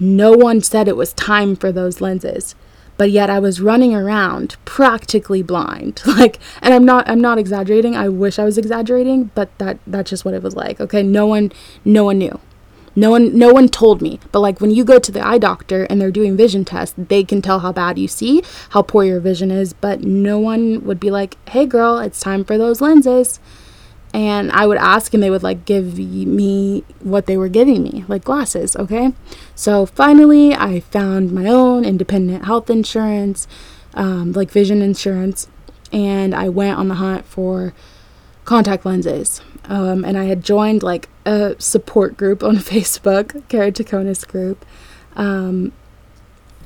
no 0.01 0.33
one 0.33 0.63
said 0.63 0.89
it 0.89 0.97
was 0.97 1.13
time 1.13 1.55
for 1.55 1.71
those 1.71 2.01
lenses. 2.01 2.55
But 2.99 3.11
yet 3.11 3.31
I 3.31 3.39
was 3.39 3.61
running 3.61 3.95
around 3.95 4.57
practically 4.67 5.43
blind. 5.43 6.03
Like 6.19 6.39
and 6.63 6.75
I'm 6.75 6.85
not 6.85 7.09
I'm 7.09 7.21
not 7.21 7.39
exaggerating. 7.39 7.97
I 7.97 8.09
wish 8.09 8.39
I 8.39 8.45
was 8.45 8.59
exaggerating, 8.59 9.31
but 9.35 9.57
that 9.59 9.79
that's 9.87 10.11
just 10.11 10.25
what 10.25 10.35
it 10.35 10.43
was 10.43 10.57
like. 10.57 10.81
Okay? 10.81 11.03
No 11.03 11.27
one 11.27 11.53
no 11.85 12.05
one 12.05 12.19
knew. 12.19 12.41
No 12.97 13.13
one 13.13 13.39
no 13.39 13.53
one 13.53 13.69
told 13.69 14.03
me. 14.03 14.19
But 14.33 14.41
like 14.41 14.61
when 14.61 14.73
you 14.73 14.85
go 14.85 14.99
to 14.99 15.13
the 15.13 15.25
eye 15.25 15.39
doctor 15.39 15.85
and 15.85 16.01
they're 16.01 16.11
doing 16.11 16.37
vision 16.37 16.65
tests, 16.65 16.97
they 16.99 17.23
can 17.23 17.41
tell 17.41 17.61
how 17.61 17.73
bad 17.73 17.99
you 17.99 18.09
see, 18.09 18.43
how 18.71 18.83
poor 18.83 19.05
your 19.05 19.21
vision 19.21 19.53
is, 19.53 19.73
but 19.73 20.03
no 20.03 20.41
one 20.41 20.85
would 20.85 20.99
be 20.99 21.11
like, 21.11 21.37
"Hey 21.51 21.65
girl, 21.65 21.99
it's 21.99 22.21
time 22.21 22.45
for 22.45 22.59
those 22.59 22.81
lenses." 22.81 23.39
And 24.19 24.51
I 24.51 24.67
would 24.67 24.79
ask 24.79 25.15
and 25.15 25.23
they 25.23 25.31
would 25.31 25.45
like 25.45 25.65
give 25.65 25.97
me 25.97 26.83
what 26.99 27.27
they 27.27 27.37
were 27.37 27.49
giving 27.49 27.85
me, 27.85 28.05
like 28.09 28.25
glasses, 28.25 28.75
okay? 28.75 29.13
So 29.55 29.87
finally, 29.87 30.53
I 30.53 30.81
found 30.81 31.31
my 31.31 31.47
own 31.47 31.85
independent 31.85 32.45
health 32.45 32.69
insurance, 32.69 33.47
um, 33.95 34.33
like 34.33 34.51
vision 34.51 34.83
insurance, 34.83 35.47
and 35.93 36.35
I 36.35 36.49
went 36.49 36.81
on 36.81 36.89
the 36.89 36.97
hunt 36.97 37.27
for 37.27 37.75
contact 38.45 38.85
lenses. 38.85 39.41
Um, 39.67 40.05
and 40.05 40.19
I 40.19 40.25
had 40.25 40.43
joined 40.43 40.83
like 40.83 41.09
a 41.25 41.55
support 41.61 42.17
group 42.17 42.43
on 42.43 42.57
Facebook, 42.73 43.45
keratoconus 43.49 44.27
group, 44.27 44.65
um, 45.15 45.71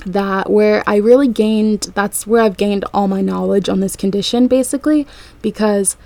that 0.07 0.49
where 0.49 0.83
I 0.87 0.97
really 0.97 1.29
gained, 1.29 1.93
that's 1.95 2.27
where 2.27 2.41
I've 2.41 2.57
gained 2.57 2.87
all 2.95 3.09
my 3.09 3.21
knowledge 3.21 3.69
on 3.69 3.81
this 3.81 3.95
condition 3.95 4.49
basically, 4.49 5.07
because 5.43 5.99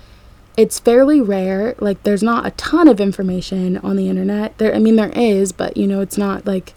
it's 0.57 0.79
fairly 0.79 1.21
rare. 1.21 1.75
Like 1.79 2.01
there's 2.03 2.23
not 2.23 2.45
a 2.45 2.51
ton 2.51 2.87
of 2.87 2.99
information 2.99 3.77
on 3.77 3.95
the 3.95 4.09
internet. 4.09 4.57
There 4.57 4.73
I 4.75 4.79
mean 4.79 4.95
there 4.95 5.13
is, 5.15 5.51
but 5.51 5.77
you 5.77 5.87
know, 5.87 6.01
it's 6.01 6.17
not 6.17 6.45
like 6.45 6.73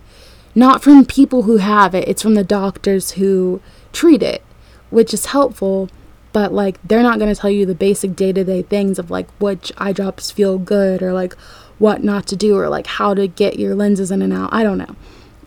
not 0.55 0.83
from 0.83 1.05
people 1.05 1.43
who 1.43 1.57
have 1.57 1.95
it. 1.95 2.07
It's 2.07 2.23
from 2.23 2.35
the 2.35 2.45
doctors 2.45 3.13
who 3.13 3.61
treat 3.93 4.23
it, 4.23 4.43
which 4.91 5.15
is 5.15 5.27
helpful, 5.27 5.89
but 6.33 6.53
like 6.53 6.79
they're 6.87 7.03
not 7.03 7.19
going 7.19 7.35
to 7.35 7.41
tell 7.41 7.51
you 7.51 7.65
the 7.65 7.75
basic 7.75 8.15
day-to-day 8.15 8.63
things 8.63 8.99
of 8.99 9.11
like 9.11 9.29
which 9.41 9.73
eye 9.79 9.93
drops 9.93 10.31
feel 10.31 10.59
good 10.59 11.03
or 11.03 11.13
like 11.13 11.35
what 11.79 12.05
not 12.05 12.27
to 12.27 12.37
do 12.37 12.59
or 12.59 12.69
like 12.69 12.87
how 12.87 13.15
to 13.15 13.27
get 13.27 13.59
your 13.59 13.75
lenses 13.75 14.11
in 14.11 14.21
and 14.21 14.33
out. 14.33 14.53
I 14.53 14.63
don't 14.63 14.79
know. 14.79 14.95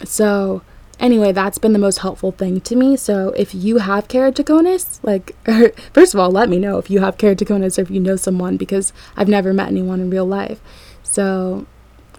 So, 0.03 0.63
anyway, 1.03 1.33
that's 1.33 1.57
been 1.57 1.73
the 1.73 1.79
most 1.79 1.99
helpful 1.99 2.31
thing 2.31 2.61
to 2.61 2.75
me. 2.75 2.95
So 2.95 3.29
if 3.35 3.53
you 3.53 3.79
have 3.79 4.07
keratoconus, 4.07 4.99
like, 5.03 5.35
first 5.93 6.13
of 6.13 6.19
all, 6.19 6.31
let 6.31 6.49
me 6.49 6.57
know 6.57 6.77
if 6.77 6.89
you 6.89 7.01
have 7.01 7.17
keratoconus 7.17 7.77
or 7.77 7.81
if 7.81 7.91
you 7.91 7.99
know 7.99 8.15
someone 8.15 8.55
because 8.55 8.93
I've 9.17 9.27
never 9.27 9.53
met 9.53 9.67
anyone 9.67 9.99
in 9.99 10.09
real 10.09 10.25
life. 10.25 10.61
So 11.03 11.67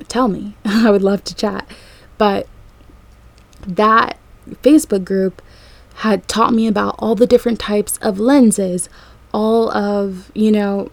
tell 0.06 0.28
me. 0.28 0.54
I 0.64 0.90
would 0.90 1.02
love 1.02 1.24
to 1.24 1.34
chat. 1.34 1.66
But 2.18 2.46
that 3.66 4.18
Facebook 4.62 5.04
group 5.04 5.40
had 5.98 6.28
taught 6.28 6.52
me 6.52 6.66
about 6.66 6.94
all 6.98 7.14
the 7.14 7.26
different 7.26 7.58
types 7.58 7.96
of 7.98 8.20
lenses, 8.20 8.90
all 9.32 9.70
of, 9.70 10.30
you 10.34 10.52
know, 10.52 10.90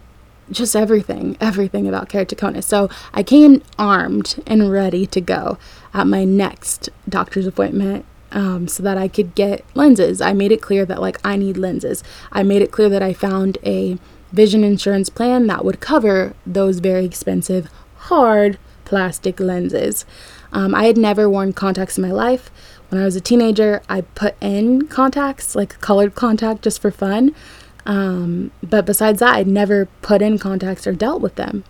just 0.49 0.75
everything, 0.75 1.37
everything 1.41 1.87
about 1.87 2.09
keratoconus. 2.09 2.63
So 2.63 2.89
I 3.13 3.23
came 3.23 3.61
armed 3.77 4.41
and 4.47 4.71
ready 4.71 5.05
to 5.07 5.21
go 5.21 5.57
at 5.93 6.07
my 6.07 6.23
next 6.23 6.89
doctor's 7.07 7.47
appointment 7.47 8.05
um, 8.31 8.67
so 8.67 8.81
that 8.83 8.97
I 8.97 9.07
could 9.07 9.35
get 9.35 9.65
lenses. 9.73 10.21
I 10.21 10.33
made 10.33 10.51
it 10.51 10.61
clear 10.61 10.85
that, 10.85 11.01
like, 11.01 11.19
I 11.23 11.35
need 11.35 11.57
lenses. 11.57 12.03
I 12.31 12.43
made 12.43 12.61
it 12.61 12.71
clear 12.71 12.89
that 12.89 13.03
I 13.03 13.13
found 13.13 13.57
a 13.65 13.97
vision 14.31 14.63
insurance 14.63 15.09
plan 15.09 15.47
that 15.47 15.65
would 15.65 15.79
cover 15.79 16.33
those 16.45 16.79
very 16.79 17.05
expensive, 17.05 17.69
hard 17.97 18.57
plastic 18.85 19.39
lenses. 19.39 20.05
Um, 20.53 20.73
I 20.75 20.85
had 20.85 20.97
never 20.97 21.29
worn 21.29 21.53
contacts 21.53 21.97
in 21.97 22.01
my 22.01 22.11
life. 22.11 22.49
When 22.89 23.01
I 23.01 23.05
was 23.05 23.15
a 23.15 23.21
teenager, 23.21 23.81
I 23.87 24.01
put 24.01 24.35
in 24.41 24.87
contacts, 24.87 25.55
like 25.55 25.79
colored 25.79 26.15
contact, 26.15 26.61
just 26.61 26.81
for 26.81 26.91
fun. 26.91 27.33
Um, 27.85 28.51
but 28.61 28.85
besides 28.85 29.19
that, 29.19 29.35
I'd 29.35 29.47
never 29.47 29.87
put 30.01 30.21
in 30.21 30.37
contacts 30.37 30.85
or 30.85 30.93
dealt 30.93 31.21
with 31.21 31.35
them. 31.35 31.63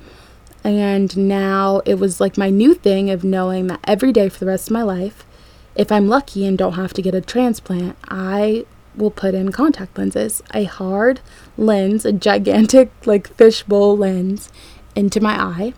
And 0.64 1.16
now 1.18 1.82
it 1.86 1.96
was 1.96 2.22
like 2.22 2.38
my 2.38 2.50
new 2.50 2.74
thing 2.74 3.10
of 3.10 3.24
knowing 3.24 3.68
that 3.68 3.80
every 3.86 4.12
day 4.12 4.30
for 4.30 4.40
the 4.40 4.46
rest 4.46 4.68
of 4.68 4.74
my 4.74 4.84
life, 4.84 5.26
if 5.76 5.92
I'm 5.92 6.08
lucky 6.08 6.46
and 6.46 6.58
don't 6.58 6.74
have 6.74 6.94
to 6.94 7.02
get 7.02 7.16
a 7.16 7.22
transplant, 7.22 7.98
I 8.08 8.66
will 8.96 9.12
put 9.12 9.34
in 9.34 9.52
contact 9.52 9.98
lenses, 9.98 10.44
a 10.54 10.66
hard 10.66 11.22
lens, 11.58 12.06
a 12.06 12.12
gigantic 12.12 12.92
like 13.06 13.34
fishbowl 13.36 13.98
lens 13.98 14.50
into 14.96 15.20
my 15.20 15.42
eye. 15.42 15.74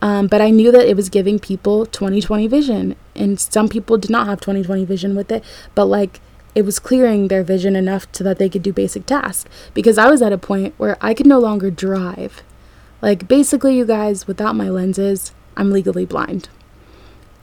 Um, 0.00 0.26
but 0.26 0.40
I 0.40 0.50
knew 0.50 0.70
that 0.70 0.86
it 0.86 0.96
was 0.96 1.08
giving 1.08 1.38
people 1.38 1.86
20/20 1.86 2.48
vision, 2.48 2.94
and 3.16 3.40
some 3.40 3.68
people 3.68 3.96
did 3.98 4.10
not 4.10 4.26
have 4.26 4.40
20/20 4.40 4.84
vision 4.84 5.16
with 5.16 5.32
it. 5.32 5.42
But 5.74 5.86
like 5.86 6.20
it 6.54 6.64
was 6.64 6.78
clearing 6.78 7.28
their 7.28 7.42
vision 7.42 7.74
enough 7.74 8.06
so 8.12 8.22
that 8.22 8.38
they 8.38 8.48
could 8.48 8.62
do 8.62 8.72
basic 8.72 9.06
tasks. 9.06 9.50
Because 9.74 9.98
I 9.98 10.08
was 10.08 10.22
at 10.22 10.32
a 10.32 10.38
point 10.38 10.74
where 10.76 10.96
I 11.00 11.12
could 11.14 11.26
no 11.26 11.38
longer 11.40 11.70
drive. 11.70 12.42
Like, 13.04 13.28
basically, 13.28 13.76
you 13.76 13.84
guys, 13.84 14.26
without 14.26 14.56
my 14.56 14.70
lenses, 14.70 15.34
I'm 15.58 15.70
legally 15.70 16.06
blind. 16.06 16.48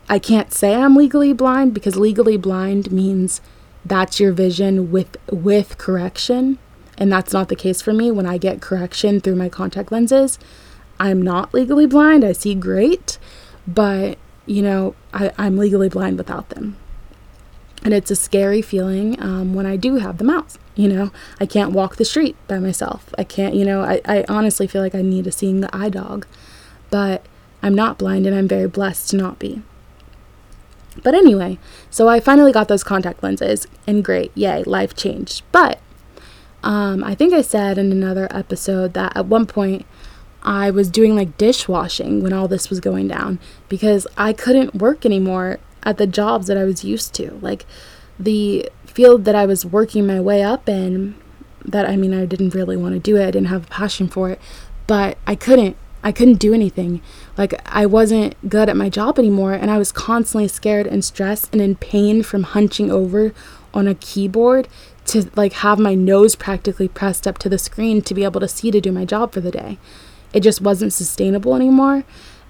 I 0.10 0.18
can't 0.18 0.52
say 0.52 0.74
I'm 0.74 0.96
legally 0.96 1.34
blind 1.34 1.76
because 1.76 1.98
legally 1.98 2.36
blind 2.36 2.92
means 2.92 3.42
that's 3.86 4.20
your 4.20 4.32
vision 4.32 4.92
with 4.92 5.18
with 5.32 5.78
correction 5.78 6.58
and 6.98 7.14
that's 7.14 7.32
not 7.32 7.48
the 7.50 7.56
case 7.56 7.80
for 7.80 7.94
me 7.94 8.10
when 8.10 8.26
I 8.26 8.40
get 8.40 8.60
correction 8.60 9.22
through 9.22 9.36
my 9.36 9.50
contact 9.50 9.92
lenses. 9.92 10.40
I'm 11.00 11.22
not 11.22 11.54
legally 11.54 11.86
blind. 11.86 12.24
I 12.24 12.32
see 12.32 12.56
great, 12.56 13.20
but 13.68 14.18
you 14.48 14.64
know, 14.64 14.96
I, 15.14 15.32
I'm 15.38 15.58
legally 15.58 15.90
blind 15.90 16.18
without 16.18 16.50
them 16.50 16.76
and 17.84 17.94
it's 17.94 18.10
a 18.10 18.16
scary 18.16 18.64
feeling 18.64 19.22
um, 19.22 19.54
when 19.54 19.68
I 19.68 19.76
do 19.76 19.98
have 19.98 20.18
them 20.18 20.32
out. 20.32 20.58
You 20.76 20.88
know, 20.88 21.12
I 21.40 21.46
can't 21.46 21.74
walk 21.74 21.98
the 21.98 22.06
street 22.06 22.36
by 22.48 22.60
myself. 22.60 23.14
I 23.18 23.24
can't, 23.24 23.56
you 23.56 23.66
know, 23.66 23.82
I, 23.82 24.02
I 24.06 24.26
honestly 24.30 24.68
feel 24.68 24.82
like 24.82 24.96
I 24.96 25.02
need 25.02 25.28
a 25.28 25.32
seeing 25.32 25.60
the 25.60 25.76
eye 25.76 25.90
dog, 25.90 26.26
but 26.90 27.26
I'm 27.62 27.76
not 27.76 27.98
blind 27.98 28.26
and 28.26 28.36
I'm 28.36 28.48
very 28.48 28.68
blessed 28.68 29.10
to 29.10 29.18
not 29.18 29.38
be. 29.38 29.62
But 31.04 31.14
anyway, 31.14 31.58
so 31.90 32.08
I 32.08 32.20
finally 32.20 32.52
got 32.52 32.68
those 32.68 32.84
contact 32.84 33.24
lenses 33.24 33.68
and 33.88 34.04
great, 34.04 34.32
yay, 34.36 34.64
life 34.64 34.96
changed. 34.96 35.44
But 35.52 35.80
um, 36.64 37.04
I 37.04 37.16
think 37.16 37.34
I 37.34 37.42
said 37.42 37.78
in 37.78 37.92
another 37.92 38.28
episode 38.32 38.94
that 38.94 39.16
at 39.16 39.26
one 39.26 39.46
point 39.46 39.86
I 40.44 40.72
was 40.72 40.90
doing 40.90 41.16
like 41.16 41.38
dishwashing 41.38 42.22
when 42.24 42.34
all 42.34 42.48
this 42.48 42.70
was 42.70 42.80
going 42.80 43.08
down 43.08 43.40
because 43.70 44.08
I 44.18 44.34
couldn't 44.34 44.76
work 44.76 45.06
anymore 45.06 45.60
at 45.84 45.98
the 45.98 46.08
jobs 46.08 46.48
that 46.48 46.58
I 46.58 46.64
was 46.64 46.84
used 46.84 47.14
to. 47.16 47.40
Like 47.42 47.66
the 48.20 48.70
field 48.92 49.26
that 49.26 49.36
I 49.36 49.46
was 49.46 49.66
working 49.66 50.06
my 50.06 50.20
way 50.20 50.44
up 50.44 50.70
in, 50.70 51.16
that 51.66 51.88
I 51.88 51.96
mean, 51.96 52.14
I 52.14 52.26
didn't 52.26 52.54
really 52.54 52.78
want 52.78 52.94
to 52.94 53.00
do 53.00 53.18
it, 53.18 53.28
I 53.28 53.32
didn't 53.32 53.48
have 53.48 53.66
a 53.66 53.70
passion 53.70 54.08
for 54.08 54.30
it, 54.30 54.40
but 54.88 55.18
I 55.26 55.36
couldn't. 55.36 55.78
I 56.04 56.12
couldn't 56.12 56.40
do 56.40 56.52
anything. 56.52 57.00
Like, 57.38 57.62
I 57.64 57.86
wasn't 57.86 58.36
good 58.50 58.70
at 58.70 58.76
my 58.76 58.90
job 58.90 59.20
anymore, 59.20 59.54
and 59.54 59.70
I 59.70 59.78
was 59.78 59.92
constantly 59.92 60.48
scared 60.48 60.88
and 60.88 61.06
stressed 61.06 61.54
and 61.54 61.62
in 61.62 61.76
pain 61.76 62.24
from 62.24 62.42
hunching 62.42 62.90
over 62.90 63.34
on 63.72 63.88
a 63.88 63.94
keyboard 63.94 64.68
to 65.06 65.30
like 65.36 65.54
have 65.54 65.80
my 65.80 65.96
nose 65.96 66.36
practically 66.36 66.88
pressed 66.88 67.28
up 67.28 67.38
to 67.40 67.50
the 67.50 67.58
screen 67.58 68.02
to 68.02 68.14
be 68.14 68.24
able 68.24 68.40
to 68.40 68.48
see 68.48 68.72
to 68.72 68.82
do 68.82 68.92
my 68.92 69.06
job 69.06 69.32
for 69.32 69.42
the 69.42 69.52
day. 69.52 69.78
It 70.34 70.42
just 70.42 70.62
wasn't 70.62 70.94
sustainable 70.94 71.56
anymore. 71.56 72.04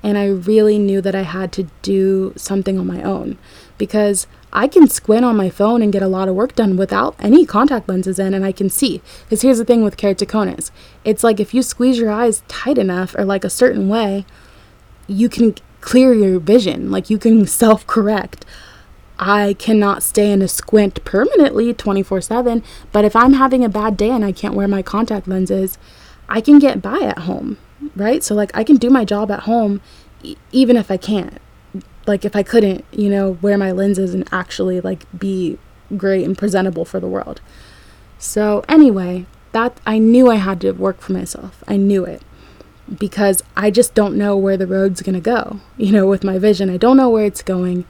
And 0.04 0.18
I 0.18 0.28
really 0.28 0.80
knew 0.80 1.02
that 1.02 1.16
I 1.16 1.22
had 1.22 1.52
to 1.54 1.68
do 1.82 2.34
something 2.36 2.80
on 2.80 2.88
my 2.88 3.04
own 3.04 3.38
because 3.78 4.26
I 4.54 4.68
can 4.68 4.88
squint 4.88 5.24
on 5.24 5.38
my 5.38 5.50
phone 5.50 5.82
and 5.82 5.94
get 5.94 6.02
a 6.02 6.08
lot 6.08 6.28
of 6.28 6.36
work 6.36 6.56
done 6.56 6.76
without 6.76 7.16
any 7.20 7.46
contact 7.46 7.88
lenses 7.88 8.20
in 8.20 8.34
and 8.34 8.46
I 8.46 8.52
can 8.52 8.70
see. 8.70 9.02
Because 9.24 9.42
here's 9.42 9.60
the 9.60 9.66
thing 9.66 9.84
with 9.84 9.98
keratoconus 9.98 10.72
it's 11.04 11.24
like 11.24 11.40
if 11.40 11.54
you 11.54 11.62
squeeze 11.62 11.98
your 11.98 12.12
eyes 12.12 12.44
tight 12.48 12.78
enough 12.78 13.16
or 13.16 13.24
like 13.24 13.44
a 13.44 13.50
certain 13.50 13.88
way, 13.88 14.26
you 15.08 15.30
can 15.30 15.56
clear 15.80 16.14
your 16.14 16.40
vision, 16.40 16.92
like 16.92 17.10
you 17.10 17.18
can 17.18 17.46
self 17.46 17.86
correct. 17.88 18.46
I 19.18 19.54
cannot 19.60 20.02
stay 20.02 20.32
in 20.32 20.42
a 20.42 20.48
squint 20.48 21.04
permanently 21.06 21.74
24 21.74 22.22
7, 22.22 22.64
but 22.92 23.06
if 23.06 23.16
I'm 23.16 23.34
having 23.34 23.64
a 23.64 23.70
bad 23.70 23.96
day 23.96 24.10
and 24.10 24.26
I 24.26 24.32
can't 24.32 24.56
wear 24.56 24.68
my 24.68 24.82
contact 24.82 25.28
lenses, 25.28 25.78
I 26.28 26.42
can 26.42 26.58
get 26.58 26.82
by 26.82 27.00
at 27.02 27.20
home, 27.20 27.58
right? 27.96 28.24
So, 28.24 28.34
like, 28.34 28.52
I 28.56 28.64
can 28.64 28.78
do 28.78 28.90
my 28.90 29.06
job 29.06 29.30
at 29.30 29.42
home 29.42 29.80
e- 30.24 30.38
even 30.52 30.76
if 30.76 30.90
I 30.90 30.98
can't 30.98 31.40
like 32.12 32.26
if 32.26 32.36
I 32.36 32.44
couldn't, 32.44 32.84
you 32.92 33.10
know, 33.10 33.38
wear 33.42 33.58
my 33.58 33.72
lenses 33.72 34.14
and 34.14 34.28
actually 34.34 34.82
like 34.82 35.06
be 35.18 35.58
great 35.96 36.26
and 36.26 36.38
presentable 36.38 36.84
for 36.84 37.00
the 37.00 37.08
world. 37.08 37.40
So 38.20 38.66
anyway, 38.68 39.26
that 39.54 39.80
I 39.86 39.98
knew 39.98 40.30
I 40.30 40.36
had 40.36 40.60
to 40.62 40.74
work 40.74 41.00
for 41.00 41.14
myself. 41.14 41.64
I 41.70 41.78
knew 41.78 42.04
it 42.04 42.22
because 43.00 43.42
I 43.56 43.72
just 43.72 43.94
don't 43.94 44.18
know 44.18 44.36
where 44.36 44.58
the 44.58 44.68
road's 44.68 45.02
going 45.02 45.16
to 45.16 45.22
go. 45.22 45.62
You 45.78 45.94
know, 45.94 46.06
with 46.06 46.24
my 46.24 46.38
vision, 46.38 46.70
I 46.70 46.76
don't 46.76 46.98
know 46.98 47.10
where 47.10 47.26
it's 47.26 47.42
going. 47.42 47.86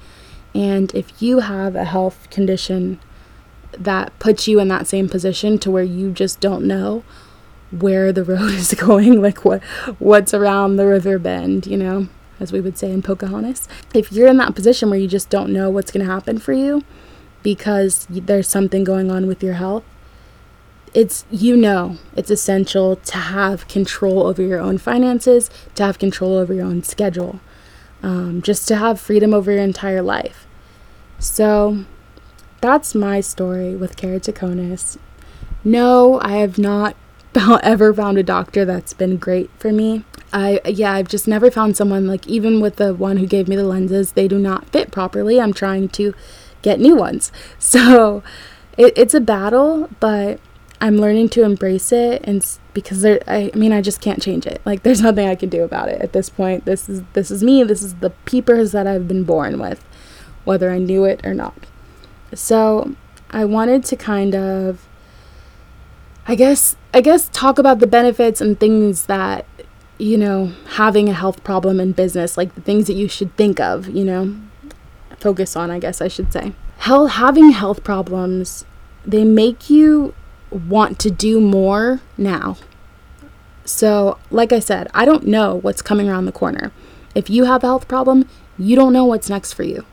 And 0.53 0.93
if 0.93 1.19
you 1.19 1.39
have 1.39 1.75
a 1.75 1.85
health 1.85 2.29
condition 2.29 2.99
that 3.71 4.17
puts 4.19 4.47
you 4.47 4.59
in 4.59 4.67
that 4.67 4.85
same 4.85 5.09
position 5.09 5.57
to 5.59 5.71
where 5.71 5.83
you 5.83 6.11
just 6.11 6.39
don't 6.39 6.65
know 6.65 7.03
where 7.71 8.13
the 8.13 8.23
road 8.33 8.51
is 8.51 8.73
going, 8.87 9.19
like 9.19 9.43
what 9.43 9.63
what's 9.97 10.33
around 10.35 10.75
the 10.75 10.85
river 10.85 11.17
bend, 11.17 11.65
you 11.65 11.77
know, 11.77 12.07
as 12.41 12.51
we 12.51 12.59
would 12.59 12.77
say 12.77 12.91
in 12.91 13.01
Pocahontas. 13.01 13.69
If 13.93 14.11
you're 14.11 14.27
in 14.27 14.37
that 14.37 14.55
position 14.55 14.89
where 14.89 14.99
you 14.99 15.07
just 15.07 15.29
don't 15.29 15.53
know 15.53 15.69
what's 15.69 15.91
going 15.91 16.05
to 16.05 16.11
happen 16.11 16.39
for 16.39 16.53
you 16.53 16.83
because 17.43 18.07
there's 18.09 18.47
something 18.47 18.83
going 18.83 19.11
on 19.11 19.27
with 19.27 19.43
your 19.43 19.53
health, 19.53 19.83
it's 20.93 21.23
you 21.31 21.55
know 21.55 21.97
it's 22.17 22.29
essential 22.29 22.97
to 22.97 23.17
have 23.17 23.67
control 23.67 24.27
over 24.27 24.41
your 24.41 24.59
own 24.59 24.77
finances, 24.77 25.49
to 25.75 25.83
have 25.83 25.99
control 25.99 26.37
over 26.37 26.53
your 26.53 26.65
own 26.65 26.83
schedule, 26.83 27.39
um, 28.03 28.41
just 28.41 28.67
to 28.67 28.75
have 28.75 28.99
freedom 28.99 29.33
over 29.33 29.51
your 29.51 29.61
entire 29.61 30.01
life. 30.01 30.47
So 31.19 31.85
that's 32.59 32.93
my 32.95 33.21
story 33.21 33.75
with 33.75 33.95
keratoconus. 33.95 34.97
No, 35.63 36.19
I 36.21 36.33
have 36.37 36.57
not 36.57 36.95
ever 37.63 37.93
found 37.93 38.17
a 38.17 38.23
doctor 38.23 38.65
that's 38.65 38.93
been 38.93 39.17
great 39.17 39.49
for 39.57 39.71
me. 39.71 40.03
I 40.33 40.61
yeah, 40.65 40.93
I've 40.93 41.07
just 41.07 41.27
never 41.27 41.51
found 41.51 41.75
someone 41.75 42.07
like 42.07 42.27
even 42.27 42.61
with 42.61 42.77
the 42.77 42.93
one 42.93 43.17
who 43.17 43.27
gave 43.27 43.47
me 43.47 43.55
the 43.55 43.63
lenses, 43.63 44.13
they 44.13 44.27
do 44.27 44.39
not 44.39 44.69
fit 44.69 44.91
properly. 44.91 45.39
I'm 45.39 45.53
trying 45.53 45.89
to 45.89 46.13
get 46.61 46.79
new 46.79 46.95
ones. 46.95 47.31
So 47.59 48.23
it, 48.77 48.93
it's 48.97 49.13
a 49.13 49.19
battle, 49.19 49.89
but 49.99 50.39
I'm 50.79 50.97
learning 50.97 51.29
to 51.29 51.43
embrace 51.43 51.91
it 51.91 52.21
and 52.23 52.45
because 52.73 53.01
there 53.01 53.21
I, 53.27 53.51
I 53.53 53.57
mean 53.57 53.71
I 53.71 53.81
just 53.81 54.01
can't 54.01 54.21
change 54.21 54.45
it. 54.45 54.61
Like 54.65 54.83
there's 54.83 55.01
nothing 55.01 55.27
I 55.27 55.35
can 55.35 55.49
do 55.49 55.63
about 55.63 55.89
it 55.89 56.01
at 56.01 56.13
this 56.13 56.29
point. 56.29 56.65
This 56.65 56.89
is 56.89 57.03
this 57.13 57.31
is 57.31 57.43
me. 57.43 57.63
This 57.63 57.81
is 57.81 57.95
the 57.95 58.11
peepers 58.25 58.71
that 58.71 58.87
I've 58.87 59.07
been 59.07 59.23
born 59.23 59.59
with, 59.59 59.83
whether 60.43 60.71
I 60.71 60.77
knew 60.77 61.05
it 61.05 61.25
or 61.25 61.33
not. 61.33 61.55
So 62.33 62.95
I 63.29 63.45
wanted 63.45 63.83
to 63.85 63.95
kind 63.95 64.35
of 64.35 64.87
I 66.27 66.35
guess 66.35 66.75
I 66.93 67.01
guess 67.01 67.29
talk 67.31 67.57
about 67.57 67.79
the 67.79 67.87
benefits 67.87 68.41
and 68.41 68.59
things 68.59 69.05
that 69.05 69.45
you 70.01 70.17
know, 70.17 70.51
having 70.71 71.09
a 71.09 71.13
health 71.13 71.43
problem 71.43 71.79
in 71.79 71.91
business, 71.91 72.35
like 72.35 72.55
the 72.55 72.61
things 72.61 72.87
that 72.87 72.93
you 72.93 73.07
should 73.07 73.37
think 73.37 73.59
of, 73.59 73.87
you 73.87 74.03
know, 74.03 74.35
focus 75.17 75.55
on, 75.55 75.69
I 75.69 75.77
guess 75.77 76.01
I 76.01 76.07
should 76.07 76.33
say. 76.33 76.53
Hell, 76.79 77.05
having 77.05 77.51
health 77.51 77.83
problems, 77.83 78.65
they 79.05 79.23
make 79.23 79.69
you 79.69 80.15
want 80.49 80.97
to 80.99 81.11
do 81.11 81.39
more 81.39 82.01
now. 82.17 82.57
So, 83.63 84.17
like 84.31 84.51
I 84.51 84.57
said, 84.57 84.89
I 84.95 85.05
don't 85.05 85.27
know 85.27 85.53
what's 85.53 85.83
coming 85.83 86.09
around 86.09 86.25
the 86.25 86.31
corner. 86.31 86.71
If 87.13 87.29
you 87.29 87.43
have 87.43 87.63
a 87.63 87.67
health 87.67 87.87
problem, 87.87 88.27
you 88.57 88.75
don't 88.75 88.93
know 88.93 89.05
what's 89.05 89.29
next 89.29 89.53
for 89.53 89.61
you. 89.61 89.85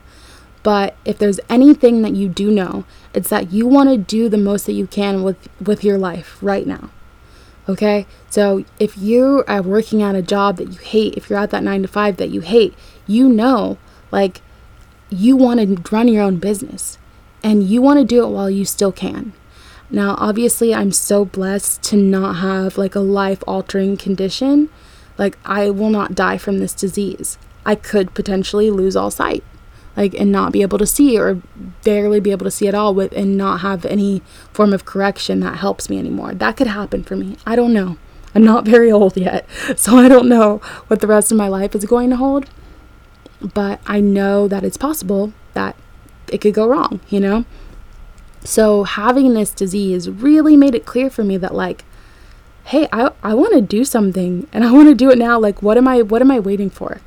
But 0.69 0.97
if 1.07 1.17
there's 1.17 1.41
anything 1.49 2.03
that 2.03 2.15
you 2.15 2.29
do 2.29 2.51
know, 2.51 2.85
it's 3.15 3.31
that 3.31 3.51
you 3.51 3.67
want 3.67 3.89
to 3.89 3.97
do 3.97 4.29
the 4.29 4.37
most 4.37 4.67
that 4.67 4.75
you 4.75 4.87
can 4.87 5.23
with 5.23 5.49
with 5.59 5.83
your 5.83 5.97
life 5.97 6.37
right 6.43 6.67
now. 6.67 6.91
Okay? 7.67 8.07
So 8.29 8.67
if 8.79 8.99
you 8.99 9.45
are 9.49 9.63
working 9.63 10.03
at 10.03 10.15
a 10.15 10.21
job 10.21 10.59
that 10.59 10.71
you 10.71 10.79
hate, 10.79 11.15
if 11.15 11.31
you're 11.31 11.39
at 11.39 11.53
that 11.53 11.63
nine 11.63 11.81
to 11.81 11.89
five 11.89 12.19
that 12.19 12.29
you 12.29 12.43
hate, 12.43 12.75
you 13.07 13.31
know, 13.31 13.79
like, 14.11 14.43
you 15.09 15.39
want 15.39 15.59
to 15.59 15.91
run 15.91 16.07
your 16.07 16.23
own 16.23 16.37
business 16.37 16.99
and 17.43 17.63
you 17.63 17.81
want 17.81 17.99
to 18.01 18.05
do 18.05 18.23
it 18.23 18.29
while 18.29 18.51
you 18.51 18.67
still 18.67 18.93
can. 18.93 19.33
Now, 19.89 20.17
obviously, 20.19 20.75
I'm 20.75 20.93
so 20.93 21.25
blessed 21.25 21.83
to 21.85 21.97
not 21.97 22.43
have 22.43 22.77
like 22.77 22.95
a 22.95 23.01
life 23.01 23.43
altering 23.47 23.97
condition. 23.97 24.69
Like, 25.17 25.39
I 25.47 25.71
will 25.71 25.89
not 25.89 26.15
die 26.15 26.37
from 26.37 26.59
this 26.59 26.75
disease. 26.75 27.39
I 27.65 27.75
could 27.75 28.13
potentially 28.13 28.71
lose 28.71 28.97
all 28.97 29.11
sight 29.11 29.43
like 29.99 30.15
and 30.15 30.31
not 30.31 30.53
be 30.53 30.63
able 30.63 30.79
to 30.79 30.87
see 30.87 31.19
or 31.19 31.43
barely 31.83 32.21
be 32.21 32.31
able 32.31 32.45
to 32.45 32.51
see 32.53 32.69
at 32.69 32.75
all 32.75 32.95
with 32.95 33.13
and 33.13 33.37
not 33.37 33.61
have 33.61 33.85
any 33.85 34.23
form 34.53 34.73
of 34.73 34.85
correction 34.85 35.41
that 35.41 35.59
helps 35.59 35.91
me 35.91 35.99
anymore. 35.99 36.35
That 36.35 36.57
could 36.57 36.69
happen 36.69 37.03
for 37.03 37.17
me. 37.17 37.37
I 37.45 37.57
don't 37.57 37.73
know. 37.73 37.99
I'm 38.33 38.45
not 38.45 38.65
very 38.77 38.93
old 38.93 39.17
yet, 39.17 39.45
so 39.77 39.97
I 39.97 40.09
don't 40.09 40.29
know 40.29 40.59
what 40.87 41.01
the 41.01 41.09
rest 41.09 41.33
of 41.33 41.37
my 41.37 41.49
life 41.49 41.75
is 41.75 41.85
going 41.85 42.11
to 42.11 42.17
hold. 42.17 42.49
But 43.41 43.81
I 43.87 44.01
know 44.01 44.47
that 44.47 44.63
it's 44.63 44.77
possible 44.77 45.33
that 45.55 45.75
it 46.31 46.41
could 46.41 46.55
go 46.55 46.69
wrong, 46.69 47.01
you 47.09 47.19
know? 47.19 47.45
So 48.45 48.85
having 48.85 49.35
this 49.35 49.51
disease 49.51 50.09
really 50.09 50.57
made 50.57 50.77
it 50.77 50.87
clear 50.87 51.11
for 51.11 51.25
me 51.25 51.37
that 51.39 51.55
like 51.55 51.85
hey, 52.67 52.87
I 52.93 53.11
I 53.23 53.33
want 53.35 53.55
to 53.55 53.63
do 53.63 53.83
something 53.85 54.47
and 54.53 54.63
I 54.63 54.71
want 54.71 54.89
to 54.91 54.95
do 54.95 55.11
it 55.11 55.19
now. 55.19 55.41
Like 55.41 55.61
what 55.63 55.77
am 55.77 55.89
I 55.89 56.03
what 56.03 56.23
am 56.23 56.31
I 56.31 56.39
waiting 56.39 56.71
for? 56.71 57.01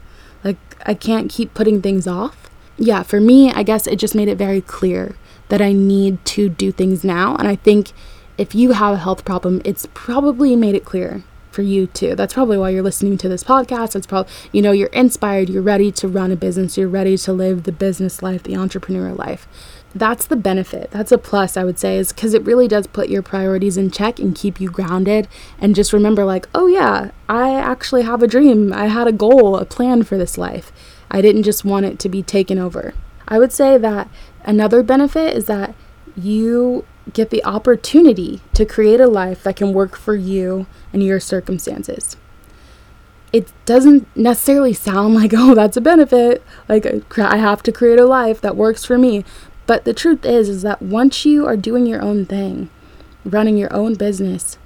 Like 0.43 0.57
I 0.85 0.93
can't 0.93 1.29
keep 1.29 1.53
putting 1.53 1.81
things 1.81 2.07
off 2.07 2.40
yeah, 2.81 3.03
for 3.03 3.21
me, 3.21 3.51
I 3.51 3.63
guess 3.63 3.85
it 3.85 3.97
just 3.97 4.15
made 4.15 4.27
it 4.27 4.37
very 4.37 4.61
clear 4.61 5.15
that 5.49 5.61
I 5.61 5.71
need 5.71 6.23
to 6.25 6.49
do 6.49 6.71
things 6.71 7.03
now. 7.03 7.35
And 7.35 7.47
I 7.47 7.55
think 7.55 7.91
if 8.37 8.55
you 8.55 8.71
have 8.71 8.95
a 8.95 8.97
health 8.97 9.23
problem, 9.23 9.61
it's 9.63 9.87
probably 9.93 10.55
made 10.55 10.73
it 10.73 10.83
clear 10.83 11.23
for 11.51 11.61
you 11.61 11.85
too. 11.85 12.15
That's 12.15 12.33
probably 12.33 12.57
why 12.57 12.69
you're 12.69 12.81
listening 12.81 13.17
to 13.19 13.29
this 13.29 13.43
podcast. 13.43 13.93
That's 13.93 14.07
probably, 14.07 14.31
you 14.51 14.61
know, 14.61 14.71
you're 14.71 14.87
inspired, 14.89 15.49
you're 15.49 15.61
ready 15.61 15.91
to 15.91 16.07
run 16.07 16.31
a 16.31 16.35
business, 16.35 16.77
you're 16.77 16.87
ready 16.87 17.17
to 17.17 17.33
live 17.33 17.63
the 17.63 17.71
business 17.71 18.23
life, 18.23 18.43
the 18.43 18.55
entrepreneur 18.55 19.11
life. 19.13 19.47
That's 19.93 20.25
the 20.25 20.37
benefit. 20.37 20.89
That's 20.89 21.11
a 21.11 21.17
plus, 21.17 21.57
I 21.57 21.65
would 21.65 21.77
say, 21.77 21.97
is 21.97 22.13
because 22.13 22.33
it 22.33 22.45
really 22.45 22.69
does 22.69 22.87
put 22.87 23.09
your 23.09 23.21
priorities 23.21 23.77
in 23.77 23.91
check 23.91 24.19
and 24.19 24.33
keep 24.33 24.61
you 24.61 24.71
grounded. 24.71 25.27
And 25.59 25.75
just 25.75 25.91
remember, 25.91 26.23
like, 26.23 26.47
oh, 26.55 26.67
yeah, 26.67 27.11
I 27.27 27.53
actually 27.55 28.03
have 28.03 28.23
a 28.23 28.27
dream. 28.27 28.71
I 28.71 28.87
had 28.87 29.07
a 29.07 29.11
goal, 29.11 29.57
a 29.57 29.65
plan 29.65 30.03
for 30.03 30.17
this 30.17 30.37
life. 30.37 30.71
I 31.11 31.21
didn't 31.21 31.43
just 31.43 31.65
want 31.65 31.85
it 31.85 31.99
to 31.99 32.09
be 32.09 32.23
taken 32.23 32.57
over. 32.57 32.93
I 33.27 33.37
would 33.37 33.51
say 33.51 33.77
that 33.77 34.09
another 34.43 34.81
benefit 34.81 35.35
is 35.35 35.45
that 35.45 35.75
you 36.15 36.85
get 37.13 37.29
the 37.29 37.43
opportunity 37.43 38.41
to 38.53 38.65
create 38.65 39.01
a 39.01 39.07
life 39.07 39.43
that 39.43 39.57
can 39.57 39.73
work 39.73 39.97
for 39.97 40.15
you 40.15 40.65
and 40.93 41.03
your 41.03 41.19
circumstances. 41.19 42.15
It 43.33 43.51
doesn't 43.65 44.07
necessarily 44.15 44.73
sound 44.73 45.13
like, 45.21 45.33
oh, 45.35 45.53
that's 45.53 45.77
a 45.77 45.81
benefit. 45.81 46.43
Like, 46.69 46.85
uh, 46.85 46.99
I 47.17 47.37
have 47.37 47.61
to 47.63 47.71
create 47.71 47.99
a 47.99 48.05
life 48.05 48.39
that 48.41 48.55
works 48.55 48.85
for 48.85 48.97
me. 48.97 49.25
But 49.67 49.83
the 49.85 49.93
truth 49.93 50.25
is, 50.25 50.49
is 50.49 50.61
that 50.63 50.81
once 50.81 51.25
you 51.25 51.45
are 51.45 51.57
doing 51.57 51.85
your 51.85 52.01
own 52.01 52.25
thing, 52.25 52.69
running 53.25 53.57
your 53.57 53.73
own 53.73 53.95
business, 53.95 54.57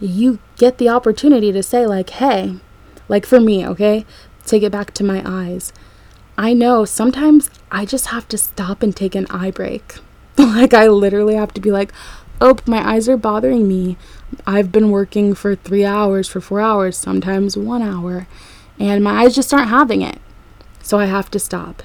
you 0.00 0.40
get 0.56 0.78
the 0.78 0.88
opportunity 0.88 1.52
to 1.52 1.62
say, 1.62 1.86
like, 1.86 2.10
hey, 2.10 2.56
like 3.08 3.26
for 3.26 3.40
me, 3.40 3.66
okay? 3.66 4.04
Take 4.46 4.62
it 4.62 4.72
back 4.72 4.92
to 4.94 5.04
my 5.04 5.22
eyes. 5.24 5.72
I 6.38 6.52
know 6.52 6.84
sometimes 6.84 7.50
I 7.70 7.84
just 7.84 8.08
have 8.08 8.28
to 8.28 8.38
stop 8.38 8.82
and 8.82 8.94
take 8.94 9.14
an 9.14 9.26
eye 9.30 9.50
break. 9.50 9.96
like, 10.38 10.74
I 10.74 10.86
literally 10.88 11.34
have 11.34 11.54
to 11.54 11.60
be 11.60 11.70
like, 11.70 11.92
oh, 12.40 12.58
my 12.66 12.86
eyes 12.86 13.08
are 13.08 13.16
bothering 13.16 13.66
me. 13.66 13.96
I've 14.46 14.72
been 14.72 14.90
working 14.90 15.34
for 15.34 15.54
three 15.54 15.84
hours, 15.84 16.28
for 16.28 16.40
four 16.40 16.60
hours, 16.60 16.96
sometimes 16.96 17.56
one 17.56 17.82
hour, 17.82 18.26
and 18.78 19.02
my 19.02 19.22
eyes 19.22 19.34
just 19.34 19.52
aren't 19.54 19.70
having 19.70 20.02
it. 20.02 20.18
So 20.82 20.98
I 20.98 21.06
have 21.06 21.30
to 21.32 21.38
stop. 21.38 21.82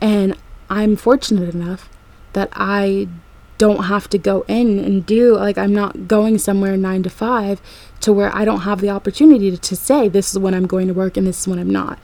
And 0.00 0.36
I'm 0.70 0.96
fortunate 0.96 1.54
enough 1.54 1.88
that 2.32 2.48
I 2.52 3.08
don't 3.58 3.84
have 3.84 4.08
to 4.10 4.18
go 4.18 4.44
in 4.48 4.78
and 4.78 5.06
do 5.06 5.36
like 5.36 5.58
I'm 5.58 5.74
not 5.74 6.08
going 6.08 6.38
somewhere 6.38 6.76
9 6.76 7.02
to 7.04 7.10
5 7.10 7.60
to 8.00 8.12
where 8.12 8.34
I 8.34 8.44
don't 8.44 8.60
have 8.60 8.80
the 8.80 8.90
opportunity 8.90 9.50
to, 9.50 9.56
to 9.56 9.76
say 9.76 10.08
this 10.08 10.30
is 10.30 10.38
when 10.38 10.54
I'm 10.54 10.66
going 10.66 10.88
to 10.88 10.94
work 10.94 11.16
and 11.16 11.26
this 11.26 11.40
is 11.40 11.48
when 11.48 11.58
I'm 11.58 11.70
not. 11.70 11.98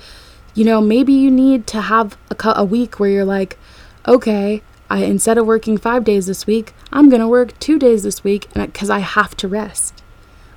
You 0.55 0.65
know, 0.65 0.81
maybe 0.81 1.13
you 1.13 1.31
need 1.31 1.67
to 1.69 1.81
have 1.83 2.17
a, 2.31 2.37
a 2.57 2.65
week 2.65 2.99
where 2.99 3.11
you're 3.11 3.25
like, 3.25 3.59
okay, 4.07 4.63
I 4.89 5.05
instead 5.05 5.39
of 5.39 5.47
working 5.47 5.77
5 5.77 6.05
days 6.05 6.27
this 6.27 6.47
week, 6.47 6.75
I'm 6.93 7.09
going 7.09 7.21
to 7.21 7.29
work 7.29 7.59
2 7.59 7.79
days 7.79 8.03
this 8.03 8.25
week 8.25 8.49
cuz 8.75 8.91
I 8.91 9.01
have 9.01 9.37
to 9.39 9.49
rest. 9.49 10.03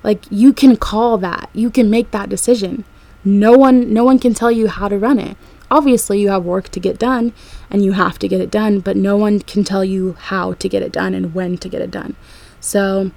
Like 0.02 0.24
you 0.30 0.52
can 0.52 0.76
call 0.76 1.18
that. 1.18 1.50
You 1.52 1.70
can 1.70 1.90
make 1.90 2.10
that 2.12 2.28
decision. 2.28 2.84
No 3.24 3.52
one 3.52 3.92
no 3.92 4.04
one 4.04 4.18
can 4.18 4.34
tell 4.34 4.52
you 4.52 4.68
how 4.68 4.88
to 4.88 4.98
run 4.98 5.18
it. 5.18 5.36
Obviously, 5.68 6.20
you 6.20 6.28
have 6.28 6.44
work 6.44 6.68
to 6.70 6.80
get 6.80 6.96
done 6.98 7.32
and 7.70 7.84
you 7.84 7.92
have 7.92 8.18
to 8.20 8.28
get 8.28 8.40
it 8.40 8.50
done, 8.50 8.80
but 8.80 8.96
no 8.96 9.16
one 9.16 9.40
can 9.40 9.64
tell 9.64 9.84
you 9.84 10.14
how 10.14 10.54
to 10.54 10.68
get 10.68 10.82
it 10.82 10.92
done 10.92 11.14
and 11.14 11.34
when 11.34 11.58
to 11.58 11.68
get 11.68 11.82
it 11.82 11.90
done. 11.90 12.16
So, 12.60 13.10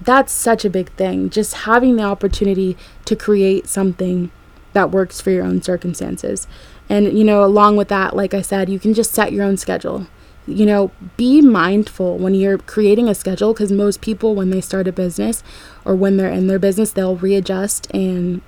that's 0.00 0.32
such 0.32 0.64
a 0.64 0.70
big 0.70 0.90
thing. 0.92 1.30
Just 1.30 1.54
having 1.54 1.96
the 1.96 2.02
opportunity 2.04 2.76
to 3.04 3.14
create 3.14 3.68
something 3.68 4.30
that 4.72 4.90
works 4.90 5.20
for 5.20 5.30
your 5.30 5.44
own 5.44 5.62
circumstances. 5.62 6.46
And, 6.88 7.16
you 7.16 7.24
know, 7.24 7.44
along 7.44 7.76
with 7.76 7.88
that, 7.88 8.16
like 8.16 8.34
I 8.34 8.42
said, 8.42 8.68
you 8.68 8.78
can 8.78 8.94
just 8.94 9.12
set 9.12 9.32
your 9.32 9.44
own 9.44 9.56
schedule. 9.56 10.06
You 10.46 10.66
know, 10.66 10.90
be 11.16 11.40
mindful 11.40 12.18
when 12.18 12.34
you're 12.34 12.58
creating 12.58 13.08
a 13.08 13.14
schedule 13.14 13.52
because 13.52 13.70
most 13.70 14.00
people, 14.00 14.34
when 14.34 14.50
they 14.50 14.60
start 14.60 14.88
a 14.88 14.92
business 14.92 15.42
or 15.84 15.94
when 15.94 16.16
they're 16.16 16.32
in 16.32 16.46
their 16.46 16.58
business, 16.58 16.92
they'll 16.92 17.16
readjust 17.16 17.88
and 17.92 18.40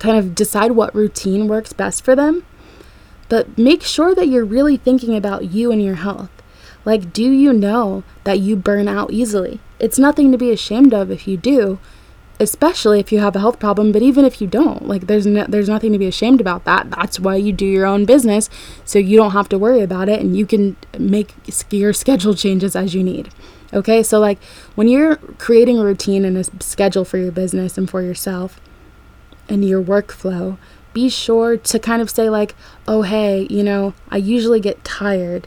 kind 0.00 0.18
of 0.18 0.34
decide 0.34 0.72
what 0.72 0.94
routine 0.94 1.46
works 1.46 1.72
best 1.72 2.04
for 2.04 2.16
them. 2.16 2.44
But 3.28 3.56
make 3.58 3.82
sure 3.82 4.14
that 4.14 4.28
you're 4.28 4.44
really 4.44 4.76
thinking 4.76 5.16
about 5.16 5.52
you 5.52 5.72
and 5.72 5.82
your 5.82 5.96
health. 5.96 6.30
Like, 6.84 7.12
do 7.12 7.30
you 7.30 7.52
know 7.52 8.04
that 8.24 8.40
you 8.40 8.56
burn 8.56 8.88
out 8.88 9.10
easily? 9.12 9.60
It's 9.78 9.98
nothing 9.98 10.30
to 10.32 10.38
be 10.38 10.50
ashamed 10.50 10.92
of 10.92 11.10
if 11.10 11.26
you 11.26 11.36
do, 11.36 11.78
especially 12.38 13.00
if 13.00 13.10
you 13.10 13.20
have 13.20 13.34
a 13.34 13.40
health 13.40 13.58
problem, 13.58 13.92
but 13.92 14.02
even 14.02 14.24
if 14.24 14.40
you 14.40 14.46
don't, 14.46 14.86
like 14.86 15.06
there's 15.06 15.26
no, 15.26 15.46
there's 15.48 15.68
nothing 15.68 15.92
to 15.92 15.98
be 15.98 16.06
ashamed 16.06 16.40
about 16.40 16.64
that. 16.64 16.90
That's 16.90 17.18
why 17.18 17.36
you 17.36 17.52
do 17.52 17.64
your 17.64 17.86
own 17.86 18.04
business 18.04 18.50
so 18.84 18.98
you 18.98 19.16
don't 19.16 19.30
have 19.30 19.48
to 19.50 19.58
worry 19.58 19.80
about 19.80 20.08
it 20.08 20.20
and 20.20 20.36
you 20.36 20.44
can 20.44 20.76
make 20.98 21.32
your 21.70 21.92
schedule 21.92 22.34
changes 22.34 22.76
as 22.76 22.94
you 22.94 23.02
need. 23.02 23.30
Okay? 23.72 24.02
So 24.02 24.20
like 24.20 24.42
when 24.74 24.88
you're 24.88 25.16
creating 25.16 25.78
a 25.78 25.84
routine 25.84 26.24
and 26.24 26.36
a 26.36 26.44
schedule 26.62 27.04
for 27.04 27.18
your 27.18 27.32
business 27.32 27.78
and 27.78 27.88
for 27.88 28.02
yourself, 28.02 28.60
and 29.48 29.64
your 29.64 29.82
workflow, 29.82 30.56
be 30.94 31.08
sure 31.10 31.56
to 31.56 31.78
kind 31.78 32.00
of 32.00 32.08
say 32.08 32.30
like, 32.30 32.54
"Oh, 32.88 33.02
hey, 33.02 33.46
you 33.50 33.62
know, 33.62 33.92
I 34.10 34.16
usually 34.16 34.60
get 34.60 34.84
tired 34.84 35.46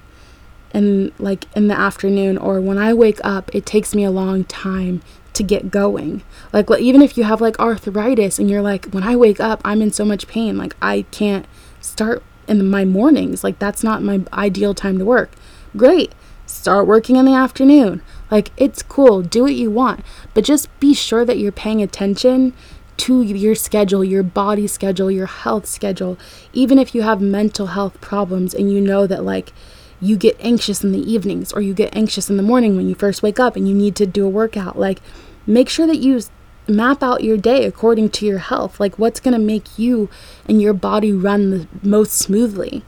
and 0.71 1.11
like 1.17 1.45
in 1.55 1.67
the 1.69 1.79
afternoon 1.79 2.37
or 2.37 2.61
when 2.61 2.77
I 2.77 2.93
wake 2.93 3.19
up, 3.23 3.49
it 3.55 3.65
takes 3.65 3.95
me 3.95 4.03
a 4.03 4.11
long 4.11 4.43
time 4.43 5.01
to 5.33 5.43
get 5.43 5.71
going." 5.71 6.21
Like 6.53 6.69
even 6.79 7.01
if 7.01 7.17
you 7.17 7.23
have 7.23 7.41
like 7.41 7.59
arthritis 7.59 8.37
and 8.37 8.49
you're 8.49 8.61
like, 8.61 8.85
"When 8.91 9.03
I 9.03 9.15
wake 9.15 9.39
up, 9.39 9.61
I'm 9.65 9.81
in 9.81 9.91
so 9.91 10.05
much 10.05 10.27
pain, 10.27 10.57
like 10.57 10.75
I 10.81 11.05
can't 11.11 11.45
start 11.81 12.21
in 12.47 12.69
my 12.69 12.85
mornings. 12.85 13.43
Like 13.43 13.57
that's 13.59 13.83
not 13.83 14.03
my 14.03 14.21
ideal 14.33 14.73
time 14.73 14.99
to 14.99 15.05
work." 15.05 15.31
Great. 15.75 16.11
Start 16.45 16.87
working 16.87 17.17
in 17.17 17.25
the 17.25 17.33
afternoon. 17.33 18.01
Like 18.29 18.51
it's 18.57 18.83
cool, 18.83 19.21
do 19.21 19.43
what 19.43 19.55
you 19.55 19.71
want, 19.71 20.03
but 20.33 20.43
just 20.43 20.67
be 20.79 20.93
sure 20.93 21.23
that 21.25 21.37
you're 21.37 21.51
paying 21.51 21.81
attention 21.81 22.53
to 22.97 23.21
your 23.21 23.55
schedule, 23.55 24.03
your 24.03 24.23
body 24.23 24.67
schedule, 24.67 25.09
your 25.09 25.27
health 25.27 25.65
schedule. 25.65 26.17
Even 26.53 26.77
if 26.77 26.93
you 26.93 27.03
have 27.03 27.21
mental 27.21 27.67
health 27.67 27.99
problems 28.01 28.53
and 28.53 28.71
you 28.71 28.81
know 28.81 29.07
that, 29.07 29.23
like, 29.23 29.53
you 29.99 30.15
get 30.15 30.37
anxious 30.39 30.83
in 30.83 30.91
the 30.91 31.11
evenings 31.11 31.51
or 31.53 31.61
you 31.61 31.73
get 31.73 31.95
anxious 31.95 32.29
in 32.29 32.37
the 32.37 32.43
morning 32.43 32.75
when 32.75 32.87
you 32.87 32.95
first 32.95 33.23
wake 33.23 33.39
up 33.39 33.55
and 33.55 33.67
you 33.67 33.73
need 33.73 33.95
to 33.95 34.05
do 34.05 34.25
a 34.25 34.29
workout, 34.29 34.77
like, 34.77 34.99
make 35.45 35.69
sure 35.69 35.87
that 35.87 35.97
you 35.97 36.21
map 36.67 37.01
out 37.01 37.23
your 37.23 37.37
day 37.37 37.65
according 37.65 38.09
to 38.09 38.25
your 38.25 38.39
health. 38.39 38.79
Like, 38.79 38.99
what's 38.99 39.19
going 39.19 39.33
to 39.33 39.39
make 39.39 39.79
you 39.79 40.09
and 40.47 40.61
your 40.61 40.73
body 40.73 41.13
run 41.13 41.49
the 41.49 41.67
most 41.81 42.13
smoothly. 42.13 42.83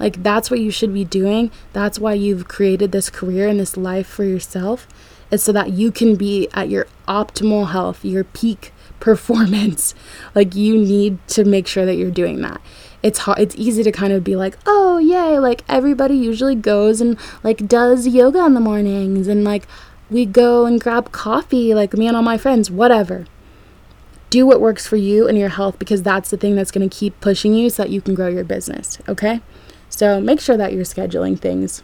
Like, 0.00 0.22
that's 0.22 0.50
what 0.50 0.60
you 0.60 0.70
should 0.70 0.94
be 0.94 1.04
doing. 1.04 1.50
That's 1.72 1.98
why 1.98 2.14
you've 2.14 2.48
created 2.48 2.92
this 2.92 3.10
career 3.10 3.48
and 3.48 3.60
this 3.60 3.76
life 3.76 4.06
for 4.06 4.24
yourself, 4.24 4.88
is 5.30 5.42
so 5.42 5.52
that 5.52 5.72
you 5.72 5.92
can 5.92 6.16
be 6.16 6.48
at 6.54 6.68
your 6.70 6.86
optimal 7.06 7.72
health, 7.72 8.04
your 8.04 8.24
peak 8.24 8.72
performance. 9.00 9.94
Like 10.34 10.54
you 10.54 10.78
need 10.78 11.18
to 11.28 11.44
make 11.44 11.66
sure 11.66 11.84
that 11.84 11.96
you're 11.96 12.12
doing 12.12 12.42
that. 12.42 12.60
It's 13.02 13.20
hard, 13.20 13.40
it's 13.40 13.56
easy 13.56 13.82
to 13.82 13.90
kind 13.90 14.12
of 14.12 14.22
be 14.22 14.36
like, 14.36 14.56
"Oh, 14.66 14.98
yay, 14.98 15.38
like 15.38 15.64
everybody 15.68 16.14
usually 16.14 16.54
goes 16.54 17.00
and 17.00 17.18
like 17.42 17.66
does 17.66 18.06
yoga 18.06 18.44
in 18.44 18.54
the 18.54 18.60
mornings 18.60 19.26
and 19.26 19.42
like 19.42 19.66
we 20.10 20.26
go 20.26 20.64
and 20.66 20.80
grab 20.80 21.10
coffee 21.10 21.74
like 21.74 21.94
me 21.94 22.06
and 22.06 22.16
all 22.16 22.22
my 22.22 22.38
friends, 22.38 22.70
whatever." 22.70 23.24
Do 24.30 24.46
what 24.46 24.60
works 24.60 24.86
for 24.86 24.96
you 24.96 25.26
and 25.26 25.38
your 25.38 25.48
health 25.48 25.78
because 25.78 26.02
that's 26.02 26.30
the 26.30 26.36
thing 26.36 26.54
that's 26.54 26.70
going 26.70 26.88
to 26.88 26.94
keep 26.94 27.18
pushing 27.20 27.54
you 27.54 27.70
so 27.70 27.82
that 27.84 27.90
you 27.90 28.00
can 28.02 28.14
grow 28.14 28.28
your 28.28 28.44
business, 28.44 28.98
okay? 29.08 29.40
So, 29.88 30.20
make 30.20 30.38
sure 30.38 30.56
that 30.58 30.74
you're 30.74 30.84
scheduling 30.84 31.38
things 31.38 31.82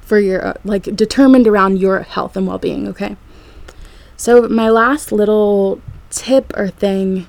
for 0.00 0.18
your 0.18 0.46
uh, 0.46 0.54
like 0.62 0.84
determined 0.94 1.46
around 1.46 1.78
your 1.78 2.00
health 2.00 2.36
and 2.36 2.46
well-being, 2.46 2.86
okay? 2.88 3.16
So, 4.16 4.48
my 4.48 4.68
last 4.68 5.10
little 5.10 5.80
tip 6.10 6.52
or 6.56 6.68
thing, 6.68 7.26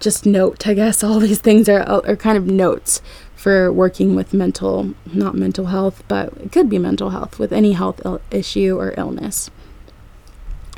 just 0.00 0.26
note, 0.26 0.66
I 0.66 0.74
guess 0.74 1.02
all 1.04 1.20
these 1.20 1.40
things 1.40 1.68
are, 1.68 1.82
are 1.82 2.16
kind 2.16 2.36
of 2.36 2.46
notes 2.46 3.00
for 3.34 3.72
working 3.72 4.14
with 4.14 4.32
mental, 4.32 4.94
not 5.12 5.34
mental 5.34 5.66
health, 5.66 6.04
but 6.06 6.32
it 6.38 6.52
could 6.52 6.68
be 6.68 6.78
mental 6.78 7.10
health 7.10 7.38
with 7.38 7.52
any 7.52 7.72
health 7.72 8.00
Ill- 8.04 8.20
issue 8.30 8.78
or 8.78 8.94
illness, 8.96 9.50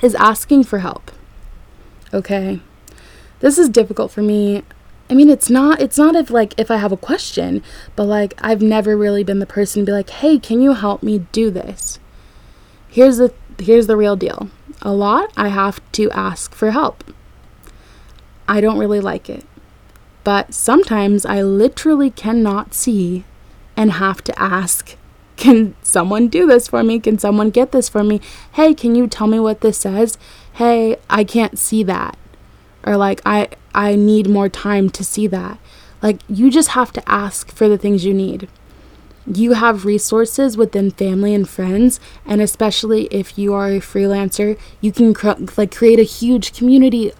is 0.02 0.14
asking 0.14 0.64
for 0.64 0.78
help. 0.78 1.10
Okay. 2.12 2.60
This 3.40 3.58
is 3.58 3.68
difficult 3.68 4.10
for 4.10 4.22
me. 4.22 4.62
I 5.10 5.14
mean, 5.14 5.28
it's 5.28 5.50
not 5.50 5.82
it's 5.82 5.98
not 5.98 6.14
if 6.14 6.30
like 6.30 6.58
if 6.58 6.70
I 6.70 6.78
have 6.78 6.92
a 6.92 6.96
question, 6.96 7.62
but 7.94 8.04
like 8.04 8.32
I've 8.38 8.62
never 8.62 8.96
really 8.96 9.22
been 9.22 9.40
the 9.40 9.46
person 9.46 9.82
to 9.82 9.86
be 9.86 9.92
like, 9.92 10.08
"Hey, 10.08 10.38
can 10.38 10.62
you 10.62 10.72
help 10.72 11.02
me 11.02 11.26
do 11.32 11.50
this?" 11.50 11.98
Here's 12.88 13.18
the 13.18 13.34
here's 13.58 13.86
the 13.86 13.96
real 13.96 14.16
deal. 14.16 14.48
A 14.80 14.92
lot 14.92 15.30
I 15.36 15.48
have 15.48 15.80
to 15.92 16.10
ask 16.12 16.54
for 16.54 16.70
help. 16.70 17.04
I 18.48 18.60
don't 18.60 18.78
really 18.78 19.00
like 19.00 19.28
it. 19.28 19.44
But 20.22 20.54
sometimes 20.54 21.26
I 21.26 21.42
literally 21.42 22.10
cannot 22.10 22.74
see 22.74 23.24
and 23.76 23.92
have 23.92 24.22
to 24.24 24.38
ask, 24.38 24.96
can 25.36 25.74
someone 25.82 26.28
do 26.28 26.46
this 26.46 26.68
for 26.68 26.82
me? 26.82 27.00
Can 27.00 27.18
someone 27.18 27.50
get 27.50 27.72
this 27.72 27.88
for 27.88 28.04
me? 28.04 28.20
Hey, 28.52 28.72
can 28.74 28.94
you 28.94 29.06
tell 29.06 29.26
me 29.26 29.38
what 29.40 29.60
this 29.60 29.78
says? 29.78 30.16
Hey, 30.54 30.96
I 31.10 31.24
can't 31.24 31.58
see 31.58 31.82
that. 31.82 32.16
Or 32.86 32.96
like 32.96 33.20
I 33.26 33.48
I 33.74 33.96
need 33.96 34.28
more 34.28 34.48
time 34.48 34.90
to 34.90 35.04
see 35.04 35.26
that. 35.28 35.58
Like 36.02 36.20
you 36.28 36.50
just 36.50 36.70
have 36.70 36.92
to 36.92 37.08
ask 37.08 37.50
for 37.50 37.68
the 37.68 37.78
things 37.78 38.04
you 38.04 38.14
need. 38.14 38.48
You 39.26 39.54
have 39.54 39.86
resources 39.86 40.56
within 40.56 40.90
family 40.90 41.34
and 41.34 41.48
friends, 41.48 41.98
and 42.26 42.42
especially 42.42 43.06
if 43.06 43.38
you 43.38 43.54
are 43.54 43.68
a 43.68 43.80
freelancer, 43.80 44.58
you 44.82 44.92
can 44.92 45.14
cr- 45.14 45.32
like 45.56 45.74
create 45.74 45.98
a 45.98 46.02
huge 46.02 46.52
community 46.52 47.12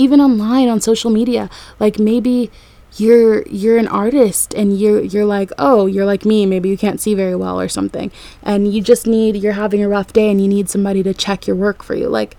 even 0.00 0.20
online 0.20 0.68
on 0.68 0.80
social 0.80 1.10
media. 1.10 1.50
Like 1.78 1.98
maybe 1.98 2.50
you're 2.96 3.46
you're 3.46 3.78
an 3.78 3.86
artist 3.86 4.54
and 4.54 4.78
you're 4.78 5.02
you're 5.02 5.24
like, 5.24 5.52
"Oh, 5.58 5.86
you're 5.86 6.06
like 6.06 6.24
me, 6.24 6.46
maybe 6.46 6.68
you 6.68 6.78
can't 6.78 7.00
see 7.00 7.14
very 7.14 7.36
well 7.36 7.60
or 7.60 7.68
something." 7.68 8.10
And 8.42 8.72
you 8.72 8.82
just 8.82 9.06
need 9.06 9.36
you're 9.36 9.52
having 9.52 9.82
a 9.82 9.88
rough 9.88 10.12
day 10.12 10.30
and 10.30 10.40
you 10.40 10.48
need 10.48 10.68
somebody 10.68 11.02
to 11.02 11.14
check 11.14 11.46
your 11.46 11.56
work 11.56 11.82
for 11.82 11.94
you. 11.94 12.08
Like 12.08 12.36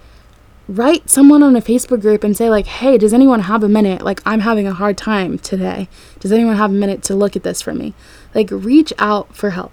write 0.68 1.10
someone 1.10 1.44
on 1.44 1.56
a 1.56 1.62
Facebook 1.62 2.02
group 2.02 2.24
and 2.24 2.36
say 2.36 2.50
like, 2.50 2.68
"Hey, 2.68 2.98
does 2.98 3.14
anyone 3.14 3.42
have 3.42 3.64
a 3.64 3.70
minute? 3.70 4.02
Like 4.02 4.22
I'm 4.26 4.42
having 4.42 4.68
a 4.68 4.74
hard 4.74 4.98
time 4.98 5.38
today. 5.38 5.88
Does 6.20 6.32
anyone 6.32 6.58
have 6.58 6.72
a 6.72 6.82
minute 6.84 7.04
to 7.04 7.16
look 7.16 7.36
at 7.36 7.44
this 7.44 7.62
for 7.62 7.74
me?" 7.74 7.94
Like 8.36 8.50
reach 8.52 8.92
out 8.98 9.36
for 9.36 9.52
help. 9.52 9.72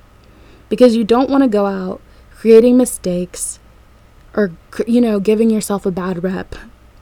Because 0.68 0.94
you 0.94 1.04
don't 1.04 1.30
want 1.30 1.42
to 1.42 1.48
go 1.48 1.64
out 1.66 2.00
creating 2.36 2.76
mistakes 2.76 3.58
or 4.34 4.52
you 4.86 5.00
know, 5.00 5.18
giving 5.18 5.50
yourself 5.50 5.86
a 5.86 5.90
bad 5.90 6.22
rep 6.22 6.54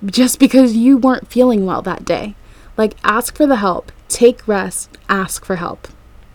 just 0.05 0.39
because 0.39 0.77
you 0.77 0.97
weren't 0.97 1.29
feeling 1.29 1.67
well 1.67 1.83
that 1.83 2.05
day. 2.05 2.35
Like, 2.77 2.95
ask 3.03 3.37
for 3.37 3.47
the 3.47 3.57
help, 3.57 3.91
take 4.09 4.47
rest, 4.47 4.97
ask 5.09 5.45
for 5.45 5.57
help. 5.57 5.89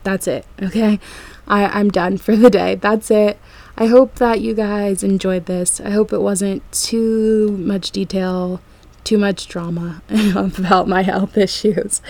That's 0.03 0.27
it, 0.27 0.45
okay? 0.61 0.99
I, 1.47 1.65
I'm 1.65 1.89
done 1.89 2.17
for 2.17 2.35
the 2.35 2.49
day. 2.49 2.75
That's 2.75 3.11
it. 3.11 3.39
I 3.77 3.87
hope 3.87 4.15
that 4.15 4.41
you 4.41 4.53
guys 4.53 5.03
enjoyed 5.03 5.45
this. 5.45 5.79
I 5.79 5.91
hope 5.91 6.11
it 6.11 6.21
wasn't 6.21 6.69
too 6.71 7.57
much 7.59 7.91
detail, 7.91 8.61
too 9.03 9.17
much 9.17 9.47
drama 9.47 10.01
about 10.35 10.87
my 10.87 11.03
health 11.03 11.37
issues. 11.37 12.01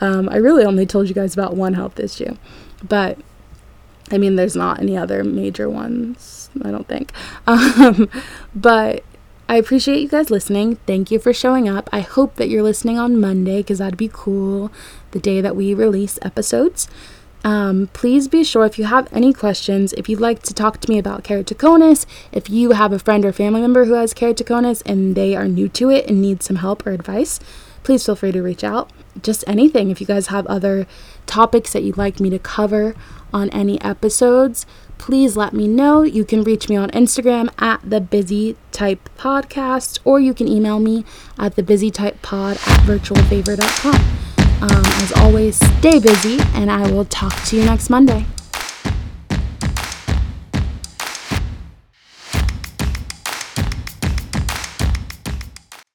Um, 0.00 0.28
I 0.28 0.36
really 0.36 0.64
only 0.64 0.86
told 0.86 1.08
you 1.08 1.14
guys 1.14 1.34
about 1.34 1.56
one 1.56 1.74
health 1.74 1.98
issue, 1.98 2.36
but 2.82 3.18
I 4.10 4.18
mean, 4.18 4.36
there's 4.36 4.56
not 4.56 4.80
any 4.80 4.96
other 4.96 5.24
major 5.24 5.68
ones, 5.68 6.50
I 6.62 6.70
don't 6.70 6.86
think. 6.86 7.12
Um, 7.46 8.08
but 8.54 9.04
I 9.52 9.56
appreciate 9.56 10.00
you 10.00 10.08
guys 10.08 10.30
listening. 10.30 10.76
Thank 10.86 11.10
you 11.10 11.18
for 11.18 11.34
showing 11.34 11.68
up. 11.68 11.90
I 11.92 12.00
hope 12.00 12.36
that 12.36 12.48
you're 12.48 12.62
listening 12.62 12.98
on 12.98 13.20
Monday 13.20 13.58
because 13.58 13.80
that'd 13.80 13.98
be 13.98 14.08
cool, 14.10 14.72
the 15.10 15.18
day 15.18 15.42
that 15.42 15.54
we 15.54 15.74
release 15.74 16.18
episodes. 16.22 16.88
Um, 17.44 17.90
please 17.92 18.28
be 18.28 18.44
sure 18.44 18.64
if 18.64 18.78
you 18.78 18.86
have 18.86 19.12
any 19.12 19.34
questions, 19.34 19.92
if 19.92 20.08
you'd 20.08 20.20
like 20.20 20.42
to 20.44 20.54
talk 20.54 20.80
to 20.80 20.90
me 20.90 20.96
about 20.98 21.22
keratoconus, 21.22 22.06
if 22.32 22.48
you 22.48 22.70
have 22.70 22.94
a 22.94 22.98
friend 22.98 23.26
or 23.26 23.32
family 23.32 23.60
member 23.60 23.84
who 23.84 23.92
has 23.92 24.14
keratoconus 24.14 24.80
and 24.86 25.14
they 25.14 25.36
are 25.36 25.46
new 25.46 25.68
to 25.68 25.90
it 25.90 26.08
and 26.08 26.22
need 26.22 26.42
some 26.42 26.56
help 26.56 26.86
or 26.86 26.92
advice, 26.92 27.38
please 27.82 28.06
feel 28.06 28.16
free 28.16 28.32
to 28.32 28.40
reach 28.40 28.64
out. 28.64 28.90
Just 29.20 29.44
anything. 29.46 29.90
If 29.90 30.00
you 30.00 30.06
guys 30.06 30.28
have 30.28 30.46
other 30.46 30.86
topics 31.26 31.74
that 31.74 31.82
you'd 31.82 31.98
like 31.98 32.20
me 32.20 32.30
to 32.30 32.38
cover 32.38 32.94
on 33.34 33.50
any 33.50 33.78
episodes, 33.82 34.64
please 35.02 35.36
let 35.36 35.52
me 35.52 35.66
know. 35.66 36.02
You 36.02 36.24
can 36.24 36.44
reach 36.44 36.68
me 36.68 36.76
on 36.76 36.88
Instagram 36.92 37.48
at 37.60 37.80
the 37.82 38.00
Bizzy 38.00 38.54
Type 38.70 39.08
Podcast, 39.18 39.98
or 40.04 40.20
you 40.20 40.32
can 40.32 40.46
email 40.46 40.78
me 40.78 41.04
at 41.36 41.56
the 41.56 41.62
Bizzy 41.62 41.92
Type 41.92 42.22
Pod 42.22 42.56
at 42.56 42.80
virtualfavor.com. 42.86 43.96
Um, 44.62 44.84
as 45.02 45.12
always, 45.16 45.56
stay 45.78 45.98
busy, 45.98 46.38
and 46.54 46.70
I 46.70 46.88
will 46.88 47.04
talk 47.04 47.34
to 47.46 47.56
you 47.56 47.64
next 47.64 47.90
Monday. 47.90 48.26